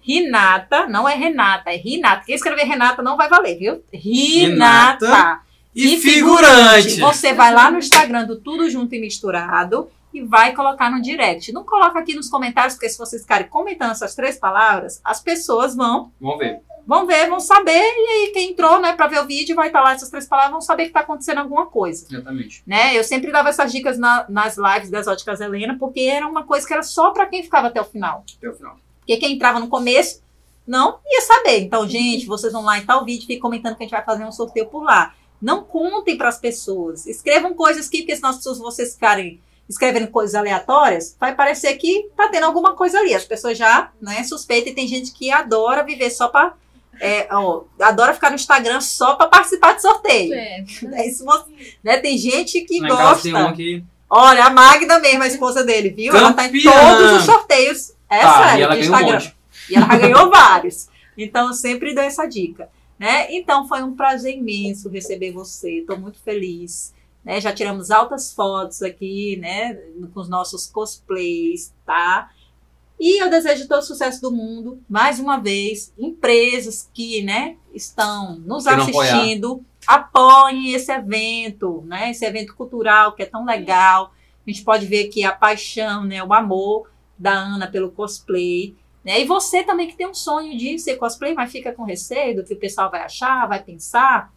[0.00, 2.24] Renata, não é Renata, é Renata.
[2.24, 3.84] Quem escrever Renata não vai valer, viu?
[3.92, 5.40] Renata.
[5.74, 7.00] E, E figurante.
[7.00, 11.52] Você vai lá no Instagram do Tudo Junto e Misturado e vai colocar no direct.
[11.52, 15.74] Não coloca aqui nos comentários, porque se vocês ficarem comentando essas três palavras, as pessoas
[15.74, 16.60] vão Vamos ver.
[16.86, 19.80] vão ver, vão saber, e aí quem entrou, né, pra ver o vídeo, vai estar
[19.82, 22.62] lá essas três palavras, vão saber que tá acontecendo alguma coisa, Exatamente.
[22.66, 22.96] né?
[22.96, 26.66] Eu sempre dava essas dicas na- nas lives das Óticas Helena, porque era uma coisa
[26.66, 28.24] que era só pra quem ficava até o final.
[28.38, 28.76] Até o final.
[28.98, 30.22] Porque quem entrava no começo
[30.66, 31.60] não ia saber.
[31.60, 34.24] Então, gente, vocês vão lá em tal vídeo, fiquem comentando que a gente vai fazer
[34.24, 35.14] um sorteio por lá.
[35.40, 37.04] Não contem para as pessoas.
[37.04, 42.08] Escrevam coisas que, porque senão as pessoas vocês ficarem escrevendo coisas aleatórias, vai parecer que
[42.16, 43.14] tá tendo alguma coisa ali.
[43.14, 46.54] As pessoas já, né, suspeitam e tem gente que adora viver só para
[47.80, 50.34] adora ficar no Instagram só para participar de sorteio.
[50.34, 51.24] É, É isso,
[51.82, 51.98] né?
[51.98, 53.22] Tem gente que Lá gosta.
[53.22, 53.84] tem um aqui.
[54.08, 56.14] Olha, a Magda mesmo, a esposa dele, viu?
[56.14, 56.70] Ela tá em Campeã!
[56.70, 57.92] todos os sorteios.
[58.10, 59.12] É tá, sério, e ela um Instagram.
[59.14, 59.36] monte.
[59.70, 60.88] E ela já ganhou vários.
[61.16, 62.68] Então, eu sempre dou essa dica.
[62.98, 63.34] Né?
[63.34, 65.78] Então, foi um prazer imenso receber você.
[65.78, 66.92] Estou muito feliz.
[67.24, 67.40] Né?
[67.40, 69.74] Já tiramos altas fotos aqui, né?
[70.12, 72.30] Com os nossos cosplays, tá?
[72.98, 74.80] E eu desejo todo o sucesso do mundo.
[74.88, 79.16] Mais uma vez, empresas que, né, estão nos Queiram apoiar.
[79.16, 82.10] assistindo, apoiem esse evento, né?
[82.10, 84.12] Esse evento cultural que é tão legal.
[84.46, 86.22] A gente pode ver aqui a paixão, né?
[86.22, 88.76] O amor da Ana pelo cosplay.
[89.04, 89.20] Né?
[89.20, 92.44] E você também que tem um sonho de ser cosplay, mas fica com receio do
[92.44, 94.32] que o pessoal vai achar, vai pensar.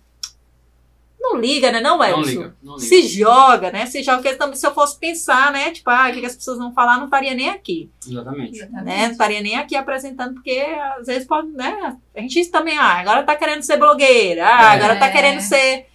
[1.19, 2.21] Não liga, né, não, Não Elson?
[2.21, 2.87] liga, não liga.
[2.87, 3.85] Se joga, né?
[3.87, 5.71] Se joga, porque também, se eu fosse pensar, né?
[5.71, 7.89] Tipo, ah, o que as pessoas vão falar, não estaria nem aqui.
[8.07, 8.59] Exatamente.
[8.67, 9.05] Né?
[9.05, 10.59] Não estaria nem aqui apresentando, porque
[10.99, 11.97] às vezes pode, né?
[12.15, 14.77] A gente também, ah, agora tá querendo ser blogueira, ah, É.
[14.77, 15.87] agora tá querendo ser.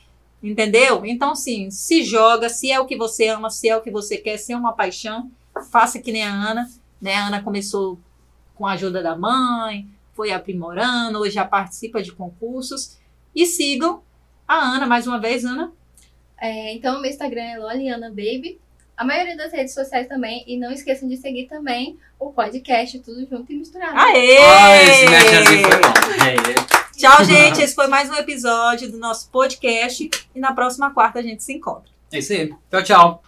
[0.43, 1.05] Entendeu?
[1.05, 4.17] Então, assim, se joga, se é o que você ama, se é o que você
[4.17, 5.31] quer, se é uma paixão,
[5.71, 6.69] faça que nem a Ana.
[7.01, 7.15] Né?
[7.15, 8.01] A Ana começou
[8.55, 12.99] com a ajuda da mãe, foi aprimorando, hoje já participa de concursos.
[13.35, 14.03] E sigam
[14.51, 15.73] a Ana, mais uma vez, Ana.
[16.41, 18.59] É, então, meu Instagram é Loliana Baby.
[18.97, 20.45] A maioria das redes sociais também.
[20.47, 23.97] E não esqueçam de seguir também o podcast Tudo Junto e Misturado.
[23.97, 24.39] Aê!
[24.39, 24.77] Ah.
[26.27, 27.63] É, Tchau, gente.
[27.63, 30.11] Esse foi mais um episódio do nosso podcast.
[30.35, 31.91] E na próxima quarta a gente se encontra.
[32.13, 32.53] é isso aí.
[32.71, 33.23] Tchau, tchau.